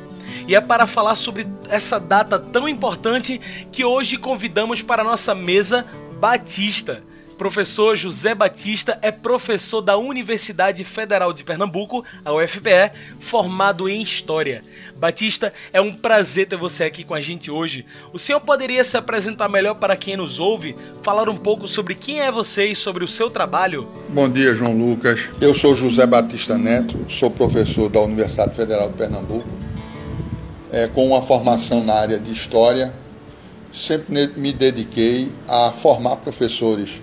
E 0.47 0.55
é 0.55 0.61
para 0.61 0.87
falar 0.87 1.15
sobre 1.15 1.47
essa 1.69 1.99
data 1.99 2.39
tão 2.39 2.67
importante 2.67 3.39
que 3.71 3.83
hoje 3.83 4.17
convidamos 4.17 4.81
para 4.81 5.01
a 5.01 5.05
nossa 5.05 5.35
mesa 5.35 5.85
Batista. 6.19 7.03
Professor 7.39 7.95
José 7.95 8.35
Batista 8.35 8.99
é 9.01 9.13
professor 9.13 9.79
da 9.79 9.95
Universidade 9.95 10.83
Federal 10.83 11.31
de 11.31 11.41
Pernambuco, 11.41 12.03
a 12.25 12.33
UFPE, 12.33 12.91
formado 13.21 13.87
em 13.87 14.01
História. 14.01 14.61
Batista, 14.97 15.53
é 15.71 15.79
um 15.79 15.93
prazer 15.93 16.47
ter 16.47 16.57
você 16.57 16.83
aqui 16.83 17.05
com 17.05 17.13
a 17.13 17.21
gente 17.21 17.49
hoje. 17.49 17.85
O 18.11 18.19
senhor 18.19 18.41
poderia 18.41 18.83
se 18.83 18.97
apresentar 18.97 19.47
melhor 19.47 19.75
para 19.75 19.95
quem 19.95 20.17
nos 20.17 20.37
ouve, 20.37 20.75
falar 21.01 21.29
um 21.29 21.37
pouco 21.37 21.65
sobre 21.65 21.95
quem 21.95 22.19
é 22.19 22.29
você 22.29 22.65
e 22.65 22.75
sobre 22.75 23.05
o 23.05 23.07
seu 23.07 23.29
trabalho? 23.29 23.87
Bom 24.09 24.27
dia, 24.29 24.53
João 24.53 24.77
Lucas. 24.77 25.29
Eu 25.39 25.53
sou 25.53 25.73
José 25.73 26.05
Batista 26.05 26.57
Neto, 26.57 27.05
sou 27.09 27.31
professor 27.31 27.87
da 27.87 28.01
Universidade 28.01 28.53
Federal 28.53 28.89
de 28.89 28.97
Pernambuco 28.97 29.68
é, 30.71 30.87
com 30.87 31.07
uma 31.07 31.21
formação 31.21 31.83
na 31.83 31.93
área 31.93 32.19
de 32.19 32.31
História, 32.31 32.93
sempre 33.73 34.27
me 34.35 34.53
dediquei 34.53 35.31
a 35.47 35.71
formar 35.71 36.17
professores. 36.17 37.01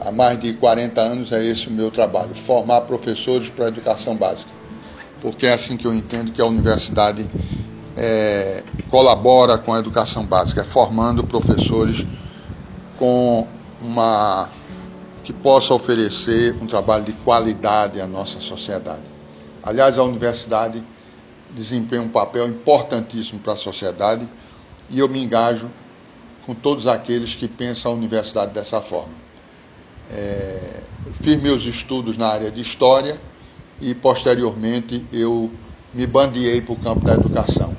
Há 0.00 0.12
mais 0.12 0.38
de 0.40 0.52
40 0.54 1.00
anos 1.00 1.32
é 1.32 1.44
esse 1.44 1.68
o 1.68 1.70
meu 1.70 1.90
trabalho, 1.90 2.34
formar 2.34 2.82
professores 2.82 3.50
para 3.50 3.66
a 3.66 3.68
educação 3.68 4.16
básica. 4.16 4.50
Porque 5.20 5.46
é 5.46 5.52
assim 5.52 5.76
que 5.76 5.86
eu 5.86 5.92
entendo 5.92 6.30
que 6.30 6.40
a 6.40 6.46
universidade 6.46 7.26
é, 7.96 8.62
colabora 8.88 9.58
com 9.58 9.74
a 9.74 9.80
educação 9.80 10.24
básica, 10.24 10.60
é 10.60 10.64
formando 10.64 11.24
professores 11.24 12.06
com 12.96 13.46
uma 13.82 14.48
que 15.24 15.32
possa 15.32 15.74
oferecer 15.74 16.56
um 16.62 16.66
trabalho 16.66 17.04
de 17.04 17.12
qualidade 17.12 18.00
à 18.00 18.06
nossa 18.06 18.40
sociedade. 18.40 19.02
Aliás, 19.62 19.98
a 19.98 20.02
universidade 20.02 20.82
desempenha 21.50 22.02
um 22.02 22.08
papel 22.08 22.48
importantíssimo 22.48 23.40
para 23.40 23.54
a 23.54 23.56
sociedade 23.56 24.28
e 24.90 24.98
eu 24.98 25.08
me 25.08 25.22
engajo 25.22 25.70
com 26.44 26.54
todos 26.54 26.86
aqueles 26.86 27.34
que 27.34 27.46
pensam 27.46 27.92
a 27.92 27.94
universidade 27.94 28.52
dessa 28.52 28.80
forma. 28.80 29.12
É, 30.10 30.82
fiz 31.12 31.40
meus 31.40 31.64
estudos 31.64 32.16
na 32.16 32.28
área 32.28 32.50
de 32.50 32.60
História 32.60 33.20
e, 33.80 33.94
posteriormente, 33.94 35.04
eu 35.12 35.50
me 35.92 36.06
bandiei 36.06 36.60
para 36.60 36.72
o 36.72 36.76
campo 36.76 37.04
da 37.04 37.14
educação 37.14 37.74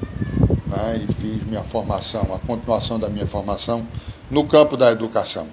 né, 0.69 1.03
e 1.03 1.13
fiz 1.13 1.43
minha 1.43 1.63
formação, 1.63 2.33
a 2.33 2.39
continuação 2.39 2.99
da 2.99 3.09
minha 3.09 3.25
formação 3.25 3.87
no 4.29 4.45
campo 4.45 4.77
da 4.77 4.91
educação. 4.91 5.47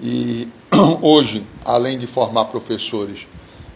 E 0.00 0.48
hoje, 1.02 1.46
além 1.64 1.98
de 1.98 2.06
formar 2.06 2.46
professores 2.46 3.26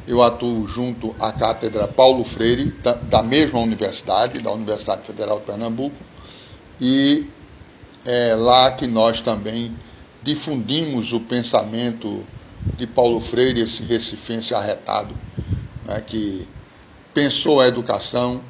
eu 0.07 0.23
atuo 0.23 0.67
junto 0.67 1.15
à 1.21 1.33
Cátedra 1.33 1.87
Paulo 1.87 2.25
Freire, 2.25 2.71
da, 2.83 2.93
da 2.95 3.23
mesma 3.23 3.61
universidade, 3.61 4.41
da 4.41 4.51
Universidade 4.51 5.03
Federal 5.03 5.39
de 5.41 5.47
Pernambuco, 5.47 5.97
e 6.81 7.27
é 8.05 8.35
lá 8.35 8.73
que 8.73 8.87
nós 8.87 9.21
também 9.21 9.77
difundimos 10.23 11.13
o 11.13 11.21
pensamento 11.21 12.25
de 12.77 12.87
Paulo 12.87 13.21
Freire, 13.21 13.61
esse 13.61 13.83
recifense 13.83 14.55
arretado, 14.55 15.15
né, 15.85 16.01
que 16.01 16.47
pensou 17.15 17.61
a 17.61 17.67
educação 17.67 18.41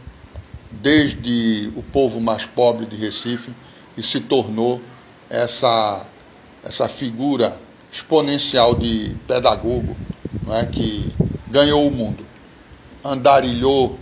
desde 0.71 1.71
o 1.77 1.83
povo 1.83 2.21
mais 2.21 2.47
pobre 2.47 2.87
de 2.87 2.97
Recife 2.97 3.53
e 3.97 4.03
se 4.03 4.21
tornou 4.21 4.81
essa, 5.29 6.07
essa 6.65 6.89
figura 6.89 7.59
exponencial 7.91 8.75
de 8.75 9.15
pedagogo 9.27 9.95
é, 10.51 10.65
que 10.67 11.13
ganhou 11.53 11.87
o 11.87 11.91
mundo, 11.91 12.25
andarilhou 13.05 13.99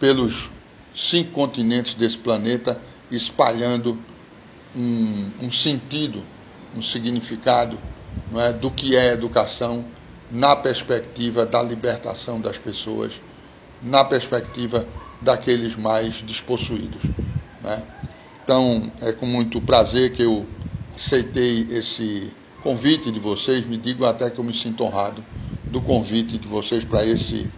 pelos 0.00 0.50
cinco 0.94 1.30
continentes 1.30 1.94
desse 1.94 2.18
planeta, 2.18 2.80
espalhando 3.12 3.96
um, 4.74 5.30
um 5.40 5.52
sentido, 5.52 6.24
um 6.76 6.82
significado 6.82 7.78
não 8.32 8.40
é, 8.40 8.52
do 8.52 8.72
que 8.72 8.96
é 8.96 9.12
educação 9.12 9.84
na 10.32 10.56
perspectiva 10.56 11.46
da 11.46 11.62
libertação 11.62 12.40
das 12.40 12.58
pessoas, 12.58 13.20
na 13.80 14.04
perspectiva 14.04 14.86
daqueles 15.20 15.76
mais 15.76 16.14
despossuídos. 16.22 17.02
Né? 17.62 17.84
Então, 18.42 18.90
é 19.00 19.12
com 19.12 19.26
muito 19.26 19.60
prazer 19.60 20.12
que 20.12 20.22
eu 20.22 20.44
aceitei 20.96 21.68
esse 21.70 22.32
convite 22.64 23.12
de 23.12 23.20
vocês, 23.20 23.64
me 23.64 23.76
digo 23.76 24.04
até 24.04 24.28
que 24.28 24.38
eu 24.38 24.44
me 24.44 24.52
sinto 24.52 24.82
honrado 24.82 25.24
do 25.70 25.80
convite 25.80 26.36
de 26.36 26.46
vocês 26.46 26.84
para 26.84 27.04
esse, 27.04 27.48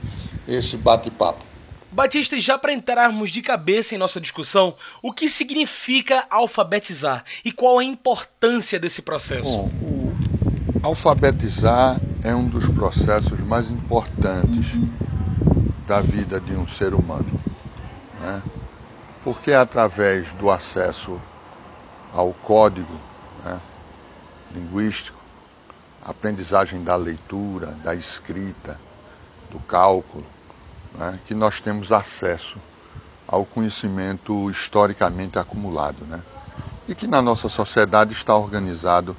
esse 0.46 0.76
bate-papo. 0.76 1.44
Batista, 1.90 2.38
já 2.40 2.56
para 2.56 2.72
entrarmos 2.72 3.30
de 3.30 3.42
cabeça 3.42 3.94
em 3.94 3.98
nossa 3.98 4.20
discussão, 4.20 4.74
o 5.02 5.12
que 5.12 5.28
significa 5.28 6.24
alfabetizar 6.30 7.24
e 7.44 7.52
qual 7.52 7.78
a 7.78 7.84
importância 7.84 8.78
desse 8.78 9.02
processo? 9.02 9.58
Bom, 9.58 9.70
o 9.82 10.86
alfabetizar 10.86 12.00
é 12.22 12.34
um 12.34 12.48
dos 12.48 12.66
processos 12.68 13.40
mais 13.40 13.70
importantes 13.70 14.72
da 15.86 16.00
vida 16.00 16.40
de 16.40 16.52
um 16.52 16.66
ser 16.66 16.94
humano, 16.94 17.40
né? 18.20 18.42
porque 19.22 19.50
é 19.50 19.56
através 19.56 20.32
do 20.34 20.50
acesso 20.50 21.20
ao 22.12 22.32
código 22.32 22.98
né, 23.44 23.60
linguístico 24.54 25.21
a 26.04 26.10
aprendizagem 26.10 26.82
da 26.82 26.96
leitura, 26.96 27.68
da 27.84 27.94
escrita, 27.94 28.78
do 29.50 29.58
cálculo, 29.60 30.24
né, 30.94 31.18
que 31.26 31.34
nós 31.34 31.60
temos 31.60 31.92
acesso 31.92 32.58
ao 33.26 33.44
conhecimento 33.44 34.50
historicamente 34.50 35.38
acumulado. 35.38 36.04
Né? 36.04 36.22
e 36.88 36.94
que 36.94 37.06
na 37.06 37.22
nossa 37.22 37.48
sociedade 37.48 38.12
está 38.12 38.36
organizado 38.36 39.16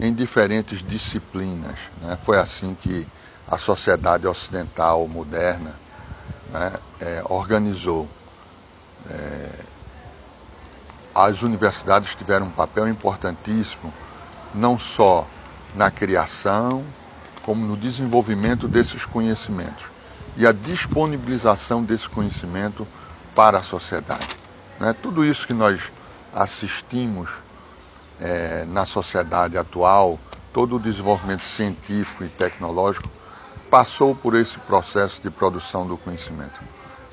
em 0.00 0.12
diferentes 0.12 0.82
disciplinas. 0.82 1.78
Né? 2.00 2.18
Foi 2.24 2.38
assim 2.38 2.74
que 2.74 3.06
a 3.46 3.58
sociedade 3.58 4.26
ocidental 4.26 5.06
moderna 5.06 5.74
né, 6.50 6.72
é, 7.00 7.22
organizou. 7.28 8.08
É, 9.10 9.50
as 11.14 11.42
universidades 11.42 12.14
tiveram 12.14 12.46
um 12.46 12.50
papel 12.50 12.88
importantíssimo, 12.88 13.92
não 14.54 14.78
só 14.78 15.28
na 15.74 15.90
criação, 15.90 16.84
como 17.42 17.66
no 17.66 17.76
desenvolvimento 17.76 18.68
desses 18.68 19.04
conhecimentos 19.04 19.86
e 20.36 20.46
a 20.46 20.52
disponibilização 20.52 21.82
desse 21.82 22.08
conhecimento 22.08 22.86
para 23.34 23.58
a 23.58 23.62
sociedade. 23.62 24.36
Né? 24.78 24.94
Tudo 24.94 25.24
isso 25.24 25.46
que 25.46 25.54
nós 25.54 25.92
assistimos 26.34 27.30
é, 28.20 28.64
na 28.66 28.86
sociedade 28.86 29.58
atual, 29.58 30.18
todo 30.52 30.76
o 30.76 30.80
desenvolvimento 30.80 31.44
científico 31.44 32.24
e 32.24 32.28
tecnológico 32.28 33.10
passou 33.70 34.14
por 34.14 34.34
esse 34.34 34.58
processo 34.58 35.20
de 35.20 35.30
produção 35.30 35.86
do 35.86 35.96
conhecimento. 35.96 36.60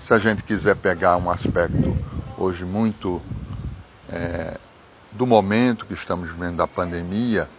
Se 0.03 0.13
a 0.13 0.19
gente 0.19 0.43
quiser 0.43 0.75
pegar 0.75 1.17
um 1.17 1.29
aspecto 1.29 1.97
hoje 2.37 2.65
muito 2.65 3.21
é, 4.09 4.57
do 5.11 5.25
momento 5.25 5.85
que 5.85 5.93
estamos 5.93 6.29
vivendo 6.29 6.57
da 6.57 6.67
pandemia, 6.67 7.49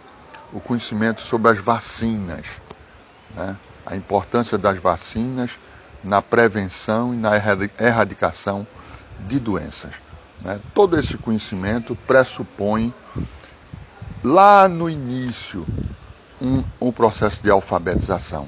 o 0.53 0.59
conhecimento 0.59 1.21
sobre 1.21 1.51
as 1.51 1.59
vacinas, 1.59 2.61
né? 3.35 3.55
a 3.85 3.95
importância 3.95 4.57
das 4.57 4.77
vacinas 4.77 5.51
na 6.03 6.21
prevenção 6.21 7.13
e 7.13 7.17
na 7.17 7.31
erradicação 7.79 8.65
de 9.19 9.39
doenças. 9.39 9.93
Né? 10.41 10.59
Todo 10.73 10.99
esse 10.99 11.17
conhecimento 11.17 11.95
pressupõe, 12.07 12.93
lá 14.23 14.67
no 14.67 14.89
início, 14.89 15.65
um, 16.41 16.63
um 16.79 16.91
processo 16.91 17.41
de 17.41 17.49
alfabetização. 17.49 18.47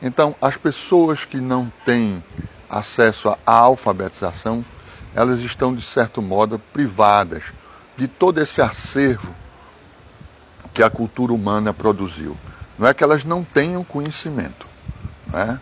Então, 0.00 0.34
as 0.40 0.56
pessoas 0.56 1.24
que 1.24 1.38
não 1.38 1.72
têm 1.84 2.22
acesso 2.68 3.28
à 3.28 3.38
alfabetização, 3.46 4.64
elas 5.14 5.40
estão, 5.40 5.74
de 5.74 5.82
certo 5.82 6.20
modo, 6.20 6.58
privadas 6.58 7.44
de 7.96 8.06
todo 8.06 8.38
esse 8.38 8.60
acervo 8.60 9.34
que 10.76 10.82
a 10.82 10.90
cultura 10.90 11.32
humana 11.32 11.72
produziu. 11.72 12.36
Não 12.78 12.86
é 12.86 12.92
que 12.92 13.02
elas 13.02 13.24
não 13.24 13.42
tenham 13.42 13.82
conhecimento. 13.82 14.66
Né? 15.26 15.58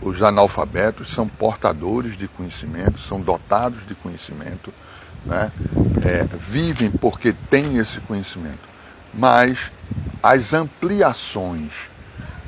Os 0.00 0.22
analfabetos 0.22 1.10
são 1.10 1.26
portadores 1.26 2.16
de 2.16 2.28
conhecimento, 2.28 3.00
são 3.00 3.20
dotados 3.20 3.84
de 3.84 3.96
conhecimento, 3.96 4.72
né? 5.26 5.50
é, 6.04 6.24
vivem 6.38 6.88
porque 6.88 7.32
têm 7.50 7.78
esse 7.78 7.98
conhecimento. 7.98 8.60
Mas 9.12 9.72
as 10.22 10.54
ampliações 10.54 11.90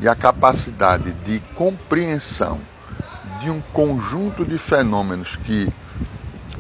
e 0.01 0.07
a 0.07 0.15
capacidade 0.15 1.13
de 1.25 1.41
compreensão 1.57 2.61
de 3.41 3.51
um 3.51 3.61
conjunto 3.73 4.45
de 4.45 4.59
fenômenos 4.59 5.35
que 5.35 5.69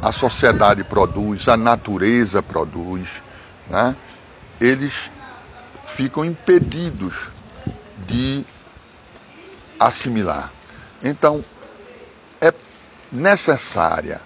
a 0.03 0.11
sociedade 0.11 0.82
produz, 0.82 1.47
a 1.47 1.56
natureza 1.56 2.43
produz, 2.43 3.23
né? 3.69 3.94
eles 4.61 5.09
ficam 5.95 6.25
impedidos 6.25 7.31
de 8.07 8.45
assimilar. 9.79 10.53
Então, 11.03 11.45
é 12.41 12.53
necessária 13.11 14.21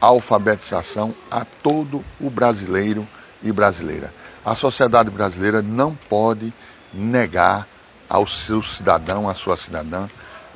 a 0.00 0.06
alfabetização 0.06 1.14
a 1.30 1.44
todo 1.44 2.04
o 2.20 2.28
brasileiro 2.28 3.06
e 3.42 3.52
brasileira. 3.52 4.12
A 4.44 4.54
sociedade 4.54 5.10
brasileira 5.10 5.62
não 5.62 5.94
pode 5.94 6.52
negar 6.92 7.66
ao 8.08 8.26
seu 8.26 8.62
cidadão, 8.62 9.28
à 9.28 9.34
sua 9.34 9.56
cidadã, 9.56 10.08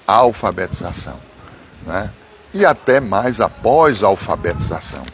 a 0.06 0.14
alfabetização. 0.14 1.18
Né? 1.86 2.10
E 2.52 2.64
até 2.64 3.00
mais 3.00 3.40
após 3.40 4.02
a 4.02 4.08
alfabetização, 4.08 5.04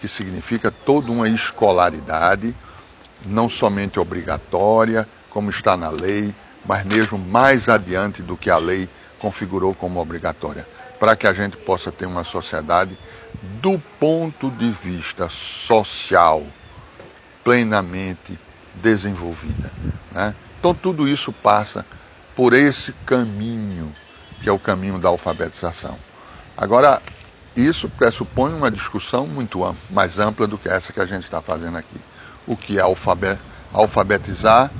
que 0.00 0.08
significa 0.08 0.70
toda 0.70 1.12
uma 1.12 1.28
escolaridade 1.28 2.54
não 3.24 3.48
somente 3.48 3.98
obrigatória, 3.98 5.08
como 5.30 5.50
está 5.50 5.76
na 5.76 5.88
lei, 5.88 6.34
mas 6.64 6.84
mesmo 6.84 7.18
mais 7.18 7.68
adiante 7.68 8.22
do 8.22 8.36
que 8.36 8.50
a 8.50 8.56
lei 8.56 8.88
configurou 9.18 9.74
como 9.74 10.00
obrigatória, 10.00 10.66
para 10.98 11.16
que 11.16 11.26
a 11.26 11.32
gente 11.32 11.56
possa 11.56 11.90
ter 11.90 12.06
uma 12.06 12.24
sociedade 12.24 12.98
do 13.60 13.78
ponto 13.98 14.50
de 14.50 14.70
vista 14.70 15.28
social 15.28 16.44
plenamente 17.42 18.38
desenvolvida. 18.74 19.70
Né? 20.12 20.34
Então, 20.58 20.74
tudo 20.74 21.08
isso 21.08 21.32
passa 21.32 21.84
por 22.34 22.52
esse 22.52 22.92
caminho, 23.04 23.92
que 24.40 24.48
é 24.48 24.52
o 24.52 24.58
caminho 24.58 24.98
da 24.98 25.08
alfabetização. 25.08 25.98
Agora, 26.56 27.02
isso 27.56 27.88
pressupõe 27.88 28.52
uma 28.52 28.70
discussão 28.70 29.26
muito 29.26 29.64
ampla, 29.64 29.82
mais 29.90 30.18
ampla 30.18 30.46
do 30.46 30.58
que 30.58 30.68
essa 30.68 30.92
que 30.92 31.00
a 31.00 31.06
gente 31.06 31.24
está 31.24 31.40
fazendo 31.42 31.76
aqui 31.76 32.00
o 32.46 32.56
que 32.56 32.78
é 32.78 32.82
alfabetizar, 33.72 34.70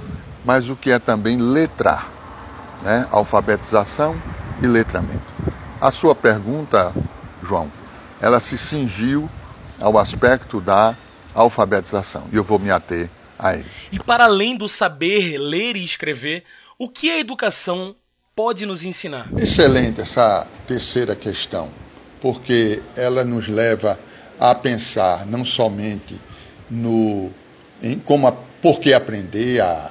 mas 0.44 0.68
o 0.68 0.76
que 0.76 0.90
é 0.90 0.98
também 0.98 1.36
letrar, 1.36 2.10
né? 2.82 3.08
alfabetização 3.10 4.20
e 4.62 4.66
letramento. 4.66 5.32
A 5.80 5.90
sua 5.90 6.14
pergunta, 6.14 6.92
João, 7.42 7.70
ela 8.20 8.40
se 8.40 8.56
cingiu 8.56 9.28
ao 9.80 9.98
aspecto 9.98 10.60
da 10.60 10.94
alfabetização 11.34 12.24
e 12.32 12.36
eu 12.36 12.44
vou 12.44 12.58
me 12.58 12.70
ater 12.70 13.10
a 13.38 13.54
ele. 13.54 13.66
E 13.90 13.98
para 13.98 14.24
além 14.24 14.56
do 14.56 14.68
saber 14.68 15.38
ler 15.38 15.76
e 15.76 15.84
escrever, 15.84 16.44
o 16.78 16.88
que 16.88 17.10
a 17.10 17.18
educação 17.18 17.94
pode 18.34 18.66
nos 18.66 18.84
ensinar? 18.84 19.28
Excelente 19.36 20.00
essa 20.00 20.46
terceira 20.66 21.14
questão, 21.14 21.68
porque 22.20 22.82
ela 22.96 23.24
nos 23.24 23.48
leva 23.48 23.98
a 24.38 24.54
pensar 24.54 25.26
não 25.26 25.44
somente 25.44 26.18
no 26.70 27.30
em 27.84 27.98
como 27.98 28.26
a, 28.26 28.32
por 28.32 28.80
que 28.80 28.94
aprender 28.94 29.60
a, 29.60 29.90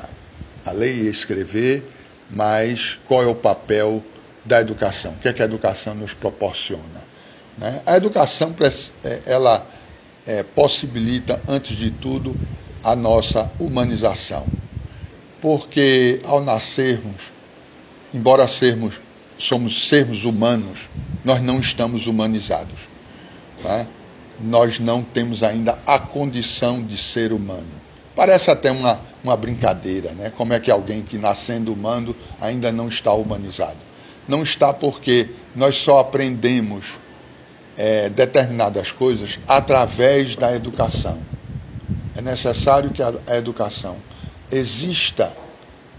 a 0.65 0.71
ler 0.71 0.95
e 0.95 1.07
escrever, 1.07 1.87
mas 2.27 2.99
qual 3.07 3.21
é 3.21 3.27
o 3.27 3.35
papel 3.35 4.03
da 4.43 4.59
educação, 4.59 5.11
o 5.11 5.15
que, 5.17 5.27
é 5.27 5.33
que 5.33 5.43
a 5.43 5.45
educação 5.45 5.93
nos 5.93 6.13
proporciona. 6.13 7.03
Né? 7.55 7.81
A 7.85 7.95
educação 7.95 8.53
é, 9.03 9.21
ela 9.27 9.65
é, 10.25 10.41
possibilita, 10.41 11.39
antes 11.47 11.77
de 11.77 11.91
tudo, 11.91 12.35
a 12.83 12.95
nossa 12.95 13.49
humanização, 13.59 14.45
porque 15.39 16.19
ao 16.23 16.43
nascermos, 16.43 17.31
embora 18.11 18.47
sermos, 18.47 18.99
somos 19.37 19.87
sermos 19.87 20.25
humanos, 20.25 20.89
nós 21.23 21.39
não 21.41 21.59
estamos 21.59 22.07
humanizados. 22.07 22.89
Né? 23.63 23.87
Nós 24.39 24.79
não 24.79 25.03
temos 25.03 25.43
ainda 25.43 25.77
a 25.85 25.99
condição 25.99 26.81
de 26.81 26.97
ser 26.97 27.31
humano. 27.31 27.82
Parece 28.15 28.51
até 28.51 28.71
uma, 28.71 29.01
uma 29.23 29.35
brincadeira, 29.35 30.11
né? 30.11 30.31
Como 30.35 30.53
é 30.53 30.59
que 30.59 30.69
alguém 30.69 31.01
que 31.01 31.17
nascendo 31.17 31.73
humano 31.73 32.15
ainda 32.39 32.71
não 32.71 32.87
está 32.87 33.11
humanizado? 33.13 33.77
Não 34.27 34.43
está 34.43 34.73
porque 34.73 35.29
nós 35.55 35.75
só 35.75 35.99
aprendemos 35.99 36.99
é, 37.77 38.09
determinadas 38.09 38.91
coisas 38.91 39.39
através 39.47 40.35
da 40.35 40.55
educação. 40.55 41.19
É 42.15 42.21
necessário 42.21 42.91
que 42.91 43.01
a, 43.01 43.13
a 43.27 43.35
educação 43.35 43.97
exista 44.51 45.35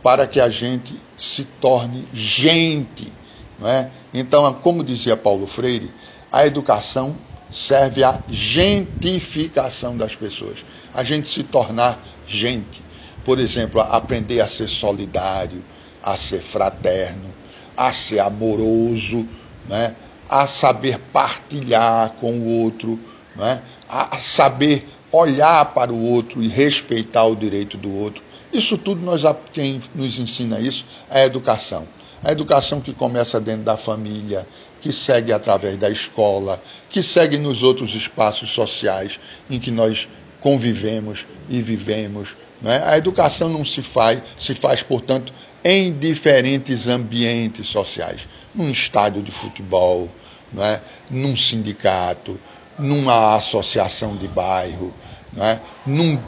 para 0.02 0.26
que 0.26 0.40
a 0.40 0.48
gente 0.48 0.94
se 1.16 1.44
torne 1.44 2.06
gente. 2.12 3.12
Não 3.58 3.68
é? 3.68 3.90
Então, 4.12 4.52
como 4.54 4.84
dizia 4.84 5.16
Paulo 5.16 5.46
Freire, 5.46 5.90
a 6.30 6.46
educação 6.46 7.16
serve 7.52 8.02
à 8.02 8.20
gentificação 8.28 9.96
das 9.96 10.16
pessoas, 10.16 10.64
a 10.94 11.02
gente 11.02 11.28
se 11.28 11.42
tornar 11.42 12.00
gente. 12.26 12.82
Por 13.24 13.38
exemplo, 13.38 13.80
aprender 13.80 14.40
a 14.40 14.46
ser 14.46 14.68
solidário, 14.68 15.62
a 16.02 16.16
ser 16.16 16.40
fraterno, 16.40 17.34
a 17.76 17.92
ser 17.92 18.20
amoroso, 18.20 19.26
né? 19.68 19.96
a 20.28 20.46
saber 20.46 20.98
partilhar 21.12 22.10
com 22.20 22.32
o 22.32 22.62
outro, 22.62 22.98
né? 23.34 23.62
a 23.88 24.16
saber 24.18 24.86
olhar 25.10 25.64
para 25.66 25.92
o 25.92 26.10
outro 26.10 26.42
e 26.42 26.48
respeitar 26.48 27.24
o 27.24 27.36
direito 27.36 27.76
do 27.76 27.92
outro. 27.94 28.22
Isso 28.52 28.78
tudo 28.78 29.04
nós 29.04 29.22
quem 29.52 29.82
nos 29.94 30.18
ensina 30.18 30.60
isso 30.60 30.84
é 31.10 31.22
a 31.22 31.26
educação. 31.26 31.86
A 32.22 32.32
educação 32.32 32.80
que 32.80 32.92
começa 32.92 33.40
dentro 33.40 33.64
da 33.64 33.76
família, 33.76 34.46
que 34.80 34.92
segue 34.92 35.32
através 35.32 35.76
da 35.76 35.90
escola, 35.90 36.62
que 36.88 37.02
segue 37.02 37.36
nos 37.36 37.62
outros 37.62 37.94
espaços 37.94 38.50
sociais 38.50 39.18
em 39.50 39.58
que 39.58 39.70
nós 39.70 40.08
convivemos 40.44 41.26
e 41.48 41.62
vivemos. 41.62 42.36
Né? 42.60 42.82
A 42.84 42.98
educação 42.98 43.48
não 43.48 43.64
se 43.64 43.80
faz, 43.80 44.20
se 44.38 44.54
faz, 44.54 44.82
portanto, 44.82 45.32
em 45.64 45.90
diferentes 45.90 46.86
ambientes 46.86 47.66
sociais. 47.66 48.28
Num 48.54 48.70
estádio 48.70 49.22
de 49.22 49.30
futebol, 49.30 50.06
né? 50.52 50.82
num 51.10 51.34
sindicato, 51.34 52.38
numa 52.78 53.36
associação 53.36 54.16
de 54.16 54.28
bairro, 54.28 54.92
né? 55.32 55.62
num 55.86 56.20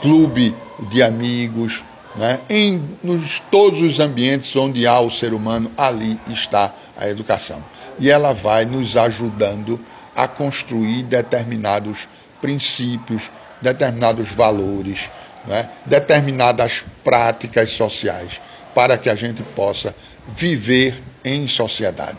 clube 0.00 0.56
de 0.90 1.02
amigos, 1.02 1.84
né? 2.16 2.40
em 2.48 2.82
nos, 3.02 3.38
todos 3.50 3.82
os 3.82 4.00
ambientes 4.00 4.56
onde 4.56 4.86
há 4.86 4.98
o 4.98 5.10
ser 5.10 5.34
humano, 5.34 5.70
ali 5.76 6.18
está 6.30 6.74
a 6.96 7.06
educação. 7.06 7.62
E 7.98 8.08
ela 8.08 8.32
vai 8.32 8.64
nos 8.64 8.96
ajudando 8.96 9.78
a 10.16 10.26
construir 10.26 11.02
determinados 11.02 12.08
princípios, 12.40 13.30
determinados 13.60 14.28
valores, 14.28 15.10
né? 15.46 15.68
determinadas 15.86 16.84
práticas 17.02 17.70
sociais, 17.70 18.40
para 18.74 18.96
que 18.96 19.08
a 19.08 19.14
gente 19.14 19.42
possa 19.42 19.94
viver 20.28 20.94
em 21.24 21.48
sociedade 21.48 22.18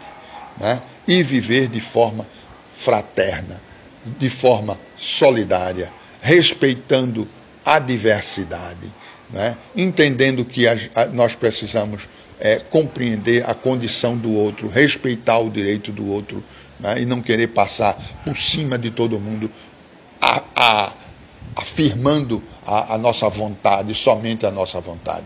né? 0.60 0.82
e 1.08 1.24
viver 1.24 1.68
de 1.68 1.80
forma 1.80 2.28
fraterna, 2.76 3.62
de 4.18 4.30
forma 4.30 4.80
solidária, 4.96 5.92
respeitando 6.22 7.28
a 7.66 7.80
diversidade, 7.80 8.92
né? 9.30 9.56
entendendo 9.76 10.44
que 10.44 10.68
a, 10.68 10.78
a, 10.96 11.06
nós 11.06 11.36
precisamos 11.36 12.10
é, 12.40 12.58
compreender 12.58 13.48
a 13.50 13.54
condição 13.54 14.18
do 14.18 14.34
outro, 14.34 14.68
respeitar 14.70 15.40
o 15.40 15.50
direito 15.50 15.92
do 15.92 16.10
outro 16.10 16.44
né? 16.80 17.02
e 17.02 17.06
não 17.06 17.22
querer 17.22 17.48
passar 17.48 17.96
por 18.26 18.38
cima 18.38 18.78
de 18.78 18.90
todo 18.92 19.20
mundo, 19.20 19.52
a, 20.22 20.44
a, 20.56 20.94
afirmando 21.60 22.42
a, 22.66 22.98
nossa 22.98 23.28
vontade, 23.28 23.94
somente 23.94 24.46
a 24.46 24.52
nossa 24.52 24.80
vontade. 24.80 25.26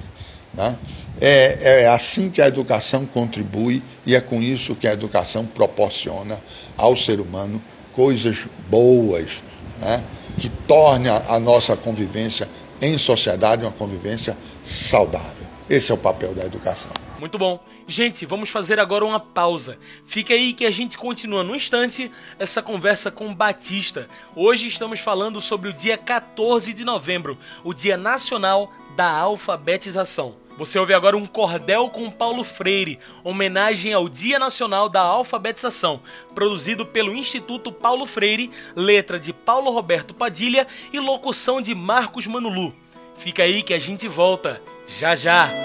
Né? 0.53 0.75
É, 1.21 1.83
é 1.83 1.87
assim 1.87 2.29
que 2.29 2.41
a 2.41 2.47
educação 2.47 3.05
contribui 3.05 3.83
e 4.05 4.15
é 4.15 4.21
com 4.21 4.41
isso 4.41 4.75
que 4.75 4.87
a 4.87 4.93
educação 4.93 5.45
proporciona 5.45 6.41
ao 6.75 6.97
ser 6.97 7.19
humano 7.19 7.61
coisas 7.93 8.47
boas, 8.67 9.43
né? 9.79 10.03
que 10.39 10.49
torne 10.49 11.07
a, 11.07 11.23
a 11.29 11.39
nossa 11.39 11.77
convivência 11.77 12.49
em 12.81 12.97
sociedade 12.97 13.63
uma 13.63 13.71
convivência 13.71 14.35
saudável. 14.65 15.42
Esse 15.73 15.91
é 15.91 15.95
o 15.95 15.97
papel 15.97 16.35
da 16.35 16.45
educação. 16.45 16.91
Muito 17.19 17.35
bom. 17.35 17.59
Gente, 17.87 18.27
vamos 18.27 18.51
fazer 18.51 18.79
agora 18.79 19.03
uma 19.03 19.19
pausa. 19.19 19.79
Fica 20.05 20.35
aí 20.35 20.53
que 20.53 20.67
a 20.67 20.69
gente 20.69 20.95
continua 20.95 21.43
no 21.43 21.55
instante 21.55 22.11
essa 22.37 22.61
conversa 22.61 23.09
com 23.09 23.33
Batista. 23.33 24.07
Hoje 24.35 24.67
estamos 24.67 24.99
falando 24.99 25.41
sobre 25.41 25.67
o 25.69 25.73
dia 25.73 25.97
14 25.97 26.75
de 26.75 26.85
novembro, 26.85 27.39
o 27.63 27.73
Dia 27.73 27.97
Nacional 27.97 28.71
da 28.95 29.09
Alfabetização. 29.09 30.35
Você 30.59 30.77
ouve 30.77 30.93
agora 30.93 31.17
um 31.17 31.25
cordel 31.25 31.89
com 31.89 32.11
Paulo 32.11 32.43
Freire, 32.43 32.99
homenagem 33.23 33.93
ao 33.93 34.07
Dia 34.07 34.37
Nacional 34.37 34.87
da 34.87 35.01
Alfabetização, 35.01 36.01
produzido 36.35 36.85
pelo 36.85 37.15
Instituto 37.15 37.71
Paulo 37.71 38.05
Freire, 38.05 38.51
letra 38.75 39.19
de 39.19 39.33
Paulo 39.33 39.71
Roberto 39.71 40.13
Padilha 40.13 40.67
e 40.91 40.99
locução 40.99 41.59
de 41.59 41.73
Marcos 41.73 42.27
Manulu. 42.27 42.75
Fica 43.15 43.41
aí 43.41 43.63
que 43.63 43.73
a 43.73 43.79
gente 43.79 44.07
volta 44.07 44.61
já 44.87 45.15
já. 45.15 45.63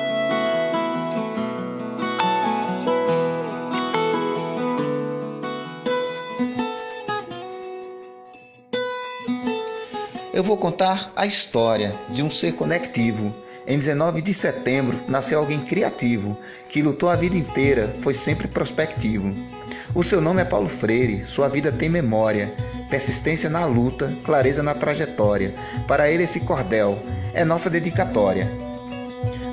eu 10.39 10.45
vou 10.45 10.57
contar 10.57 11.11
a 11.17 11.27
história 11.27 11.93
de 12.11 12.23
um 12.23 12.31
ser 12.31 12.53
conectivo. 12.53 13.35
Em 13.67 13.77
19 13.77 14.23
de 14.23 14.33
setembro 14.33 14.97
nasceu 15.09 15.37
alguém 15.37 15.59
criativo, 15.59 16.39
que 16.69 16.81
lutou 16.81 17.09
a 17.09 17.17
vida 17.17 17.37
inteira, 17.37 17.93
foi 18.03 18.15
sempre 18.15 18.47
prospectivo. 18.47 19.35
O 19.97 20.05
seu 20.05 20.21
nome 20.21 20.41
é 20.41 20.45
Paulo 20.45 20.69
Freire, 20.69 21.25
sua 21.25 21.49
vida 21.49 21.73
tem 21.73 21.89
memória, 21.89 22.55
persistência 22.89 23.51
na 23.51 23.67
luta, 23.67 24.17
clareza 24.23 24.63
na 24.63 24.75
trajetória. 24.75 25.53
Para 25.89 26.09
ele, 26.09 26.23
esse 26.23 26.39
cordel 26.39 26.97
é 27.35 27.45
nossa 27.45 27.69
dedicatória. 27.69 28.68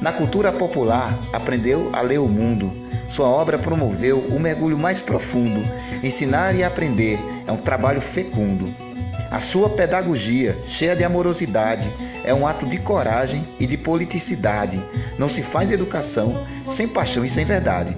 Na 0.01 0.11
cultura 0.11 0.51
popular, 0.51 1.17
aprendeu 1.33 1.89
a 1.93 2.01
ler 2.01 2.19
o 2.19 2.27
mundo. 2.27 2.71
Sua 3.09 3.27
obra 3.27 3.57
promoveu 3.57 4.19
o 4.19 4.39
mergulho 4.39 4.77
mais 4.77 5.01
profundo. 5.01 5.61
Ensinar 6.03 6.55
e 6.55 6.63
aprender 6.63 7.19
é 7.47 7.51
um 7.51 7.57
trabalho 7.57 8.01
fecundo. 8.01 8.73
A 9.31 9.39
sua 9.39 9.69
pedagogia, 9.69 10.55
cheia 10.65 10.95
de 10.95 11.03
amorosidade, 11.03 11.91
é 12.23 12.33
um 12.33 12.47
ato 12.47 12.65
de 12.65 12.77
coragem 12.77 13.45
e 13.59 13.65
de 13.65 13.77
politicidade. 13.77 14.81
Não 15.17 15.29
se 15.29 15.41
faz 15.41 15.71
educação 15.71 16.45
sem 16.67 16.87
paixão 16.87 17.25
e 17.25 17.29
sem 17.29 17.45
verdade. 17.45 17.95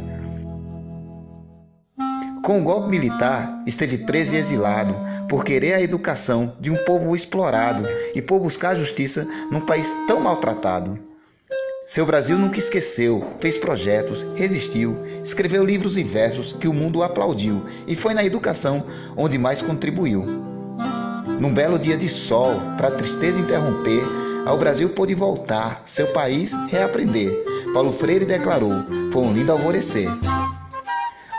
Com 2.44 2.62
o 2.62 2.64
golpe 2.64 2.90
militar, 2.90 3.62
esteve 3.66 3.98
preso 3.98 4.34
e 4.34 4.38
exilado 4.38 4.96
por 5.28 5.44
querer 5.44 5.74
a 5.74 5.82
educação 5.82 6.56
de 6.62 6.72
um 6.72 6.78
povo 6.86 7.14
explorado 7.14 7.86
e 8.16 8.22
por 8.22 8.40
buscar 8.40 8.74
justiça 8.74 9.28
num 9.52 9.60
país 9.60 9.94
tão 10.08 10.22
maltratado. 10.22 10.98
Seu 11.88 12.06
Brasil 12.06 12.38
nunca 12.38 12.60
esqueceu, 12.60 13.32
fez 13.40 13.58
projetos, 13.58 14.28
resistiu, 14.36 14.98
escreveu 15.24 15.64
livros 15.64 15.96
e 15.96 16.04
versos 16.04 16.52
que 16.52 16.68
o 16.68 16.74
mundo 16.74 17.02
aplaudiu 17.02 17.64
e 17.88 17.96
foi 17.96 18.14
na 18.14 18.26
educação 18.26 18.86
onde 19.16 19.38
mais 19.38 19.62
contribuiu. 19.62 20.26
Num 21.40 21.54
belo 21.54 21.80
dia 21.80 21.96
de 21.96 22.10
sol, 22.10 22.60
para 22.76 22.92
tristeza 22.92 23.40
interromper, 23.40 24.04
ao 24.46 24.58
Brasil 24.58 24.90
pôde 24.90 25.16
voltar, 25.16 25.82
seu 25.86 26.08
país 26.08 26.52
reaprender. 26.70 27.32
Paulo 27.74 27.94
Freire 27.94 28.26
declarou: 28.26 28.84
foi 29.10 29.22
um 29.22 29.32
lindo 29.32 29.54
alvorecer. 29.54 30.10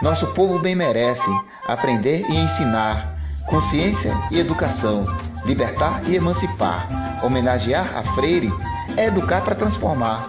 Nosso 0.02 0.28
povo 0.28 0.58
bem 0.58 0.74
merece 0.74 1.28
aprender 1.66 2.24
e 2.26 2.36
ensinar, 2.38 3.18
consciência 3.50 4.14
e 4.30 4.38
educação, 4.38 5.04
libertar 5.44 6.00
e 6.08 6.16
emancipar, 6.16 6.88
homenagear 7.22 7.98
a 7.98 8.02
Freire 8.02 8.50
é 8.98 9.06
educar 9.06 9.40
para 9.42 9.54
transformar. 9.54 10.28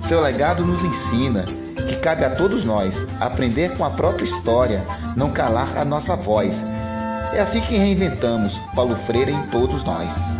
Seu 0.00 0.20
legado 0.20 0.64
nos 0.64 0.82
ensina 0.82 1.44
que 1.86 1.96
cabe 1.96 2.24
a 2.24 2.30
todos 2.34 2.64
nós 2.64 3.06
aprender 3.20 3.76
com 3.76 3.84
a 3.84 3.90
própria 3.90 4.24
história, 4.24 4.84
não 5.16 5.30
calar 5.30 5.78
a 5.78 5.84
nossa 5.84 6.16
voz 6.16 6.64
é 7.32 7.40
assim 7.40 7.60
que 7.60 7.76
reinventamos 7.76 8.58
Paulo 8.74 8.96
Freire 8.96 9.32
em 9.32 9.46
todos 9.48 9.84
nós. 9.84 10.38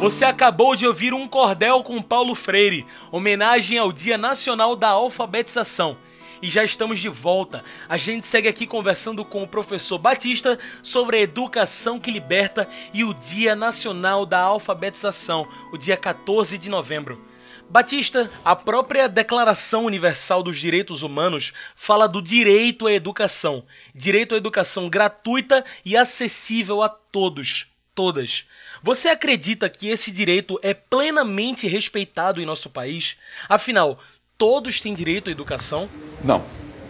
Você 0.00 0.24
acabou 0.24 0.74
de 0.74 0.86
ouvir 0.86 1.12
um 1.12 1.28
cordel 1.28 1.82
com 1.82 2.00
Paulo 2.00 2.34
Freire, 2.34 2.86
homenagem 3.12 3.76
ao 3.76 3.92
Dia 3.92 4.16
Nacional 4.16 4.74
da 4.74 4.88
Alfabetização 4.88 5.98
e 6.40 6.48
já 6.48 6.64
estamos 6.64 6.98
de 6.98 7.10
volta. 7.10 7.62
A 7.86 7.98
gente 7.98 8.26
segue 8.26 8.48
aqui 8.48 8.66
conversando 8.66 9.22
com 9.26 9.42
o 9.42 9.46
professor 9.46 9.98
Batista 9.98 10.58
sobre 10.82 11.18
a 11.18 11.20
educação 11.20 12.00
que 12.00 12.10
liberta 12.10 12.66
e 12.94 13.04
o 13.04 13.12
Dia 13.12 13.54
Nacional 13.54 14.24
da 14.24 14.40
Alfabetização, 14.40 15.46
o 15.70 15.76
dia 15.76 15.98
14 15.98 16.56
de 16.56 16.70
novembro. 16.70 17.22
Batista, 17.68 18.30
a 18.42 18.56
própria 18.56 19.06
Declaração 19.06 19.84
Universal 19.84 20.42
dos 20.42 20.58
Direitos 20.58 21.02
Humanos 21.02 21.52
fala 21.76 22.08
do 22.08 22.22
direito 22.22 22.86
à 22.86 22.92
educação, 22.92 23.66
direito 23.94 24.34
à 24.34 24.38
educação 24.38 24.88
gratuita 24.88 25.62
e 25.84 25.94
acessível 25.94 26.82
a 26.82 26.88
todos, 26.88 27.69
todas. 28.00 28.46
Você 28.82 29.10
acredita 29.10 29.68
que 29.68 29.88
esse 29.88 30.10
direito 30.10 30.58
é 30.62 30.72
plenamente 30.72 31.68
respeitado 31.68 32.40
em 32.40 32.46
nosso 32.46 32.70
país? 32.70 33.18
Afinal, 33.46 33.98
todos 34.38 34.80
têm 34.80 34.94
direito 34.94 35.28
à 35.28 35.30
educação? 35.30 35.86
Não. 36.24 36.42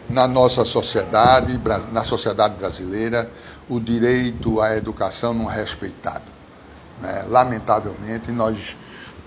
Na 0.09 0.29
nossa 0.29 0.65
sociedade, 0.65 1.61
na 1.91 2.05
sociedade 2.05 2.55
brasileira, 2.55 3.29
o 3.69 3.81
direito 3.81 4.61
à 4.61 4.77
educação 4.77 5.35
não 5.35 5.51
é 5.51 5.57
respeitado. 5.57 6.27
Né? 7.01 7.25
Lamentavelmente, 7.29 8.31
nós 8.31 8.77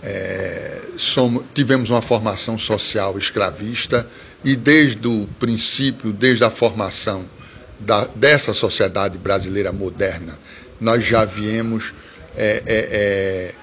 é, 0.02 0.84
somos, 0.98 1.44
tivemos 1.54 1.90
uma 1.90 2.02
formação 2.02 2.58
social 2.58 3.18
escravista 3.18 4.08
e 4.42 4.56
desde 4.56 5.06
o 5.06 5.28
princípio, 5.38 6.14
desde 6.14 6.46
a 6.46 6.50
formação 6.50 7.26
da, 7.78 8.06
dessa 8.16 8.54
sociedade 8.54 9.18
brasileira 9.18 9.74
moderna, 9.74 10.40
nós 10.80 11.04
já 11.04 11.26
viemos 11.26 11.94
é, 12.36 12.64
é, 12.66 12.88
é 12.92 13.54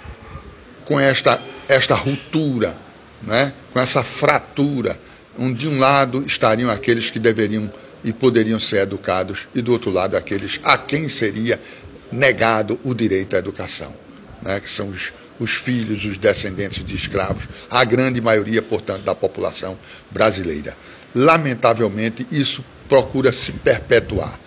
com 0.84 0.98
esta, 0.98 1.40
esta 1.68 1.94
ruptura 1.94 2.76
né, 3.22 3.52
com 3.72 3.80
essa 3.80 4.02
fratura, 4.02 4.98
onde 5.38 5.60
de 5.60 5.68
um 5.68 5.78
lado 5.78 6.24
estariam 6.26 6.70
aqueles 6.70 7.10
que 7.10 7.18
deveriam 7.18 7.70
e 8.02 8.12
poderiam 8.12 8.58
ser 8.58 8.78
educados, 8.78 9.46
e 9.54 9.60
do 9.60 9.72
outro 9.72 9.90
lado 9.90 10.16
aqueles 10.16 10.58
a 10.62 10.78
quem 10.78 11.08
seria 11.08 11.60
negado 12.10 12.80
o 12.82 12.94
direito 12.94 13.36
à 13.36 13.38
educação, 13.38 13.94
né, 14.42 14.58
que 14.58 14.70
são 14.70 14.88
os, 14.88 15.12
os 15.38 15.54
filhos, 15.54 16.04
os 16.04 16.16
descendentes 16.16 16.84
de 16.84 16.94
escravos, 16.94 17.48
a 17.70 17.84
grande 17.84 18.20
maioria, 18.20 18.62
portanto, 18.62 19.02
da 19.02 19.14
população 19.14 19.78
brasileira. 20.10 20.76
Lamentavelmente, 21.14 22.26
isso 22.30 22.64
procura 22.88 23.32
se 23.32 23.52
perpetuar. 23.52 24.38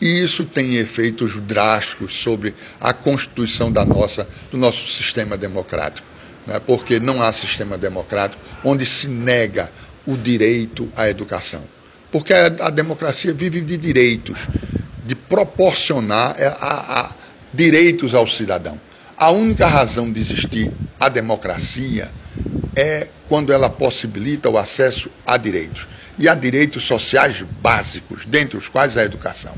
E 0.00 0.22
isso 0.22 0.44
tem 0.44 0.76
efeitos 0.76 1.36
drásticos 1.36 2.16
sobre 2.16 2.54
a 2.80 2.92
constituição 2.92 3.70
da 3.70 3.84
nossa, 3.84 4.26
do 4.50 4.56
nosso 4.56 4.88
sistema 4.88 5.36
democrático. 5.36 6.06
né, 6.46 6.58
porque 6.58 6.98
não 6.98 7.22
há 7.22 7.32
sistema 7.32 7.76
democrático 7.76 8.42
onde 8.64 8.86
se 8.86 9.08
nega 9.08 9.70
o 10.06 10.16
direito 10.16 10.90
à 10.96 11.08
educação. 11.08 11.62
Porque 12.10 12.32
a, 12.32 12.46
a 12.46 12.70
democracia 12.70 13.34
vive 13.34 13.60
de 13.60 13.76
direitos, 13.76 14.48
de 15.04 15.14
proporcionar 15.14 16.34
a, 16.40 16.48
a, 16.48 17.00
a 17.00 17.10
direitos 17.52 18.14
ao 18.14 18.26
cidadão. 18.26 18.80
A 19.16 19.30
única 19.30 19.66
razão 19.66 20.10
de 20.10 20.18
existir 20.18 20.72
a 20.98 21.08
democracia 21.08 22.10
é 22.74 23.08
quando 23.28 23.52
ela 23.52 23.68
possibilita 23.68 24.48
o 24.48 24.56
acesso 24.56 25.10
a 25.26 25.36
direitos. 25.36 25.86
E 26.18 26.28
a 26.28 26.34
direitos 26.34 26.84
sociais 26.84 27.44
básicos, 27.60 28.24
dentre 28.24 28.56
os 28.56 28.68
quais 28.68 28.96
a 28.96 29.04
educação. 29.04 29.54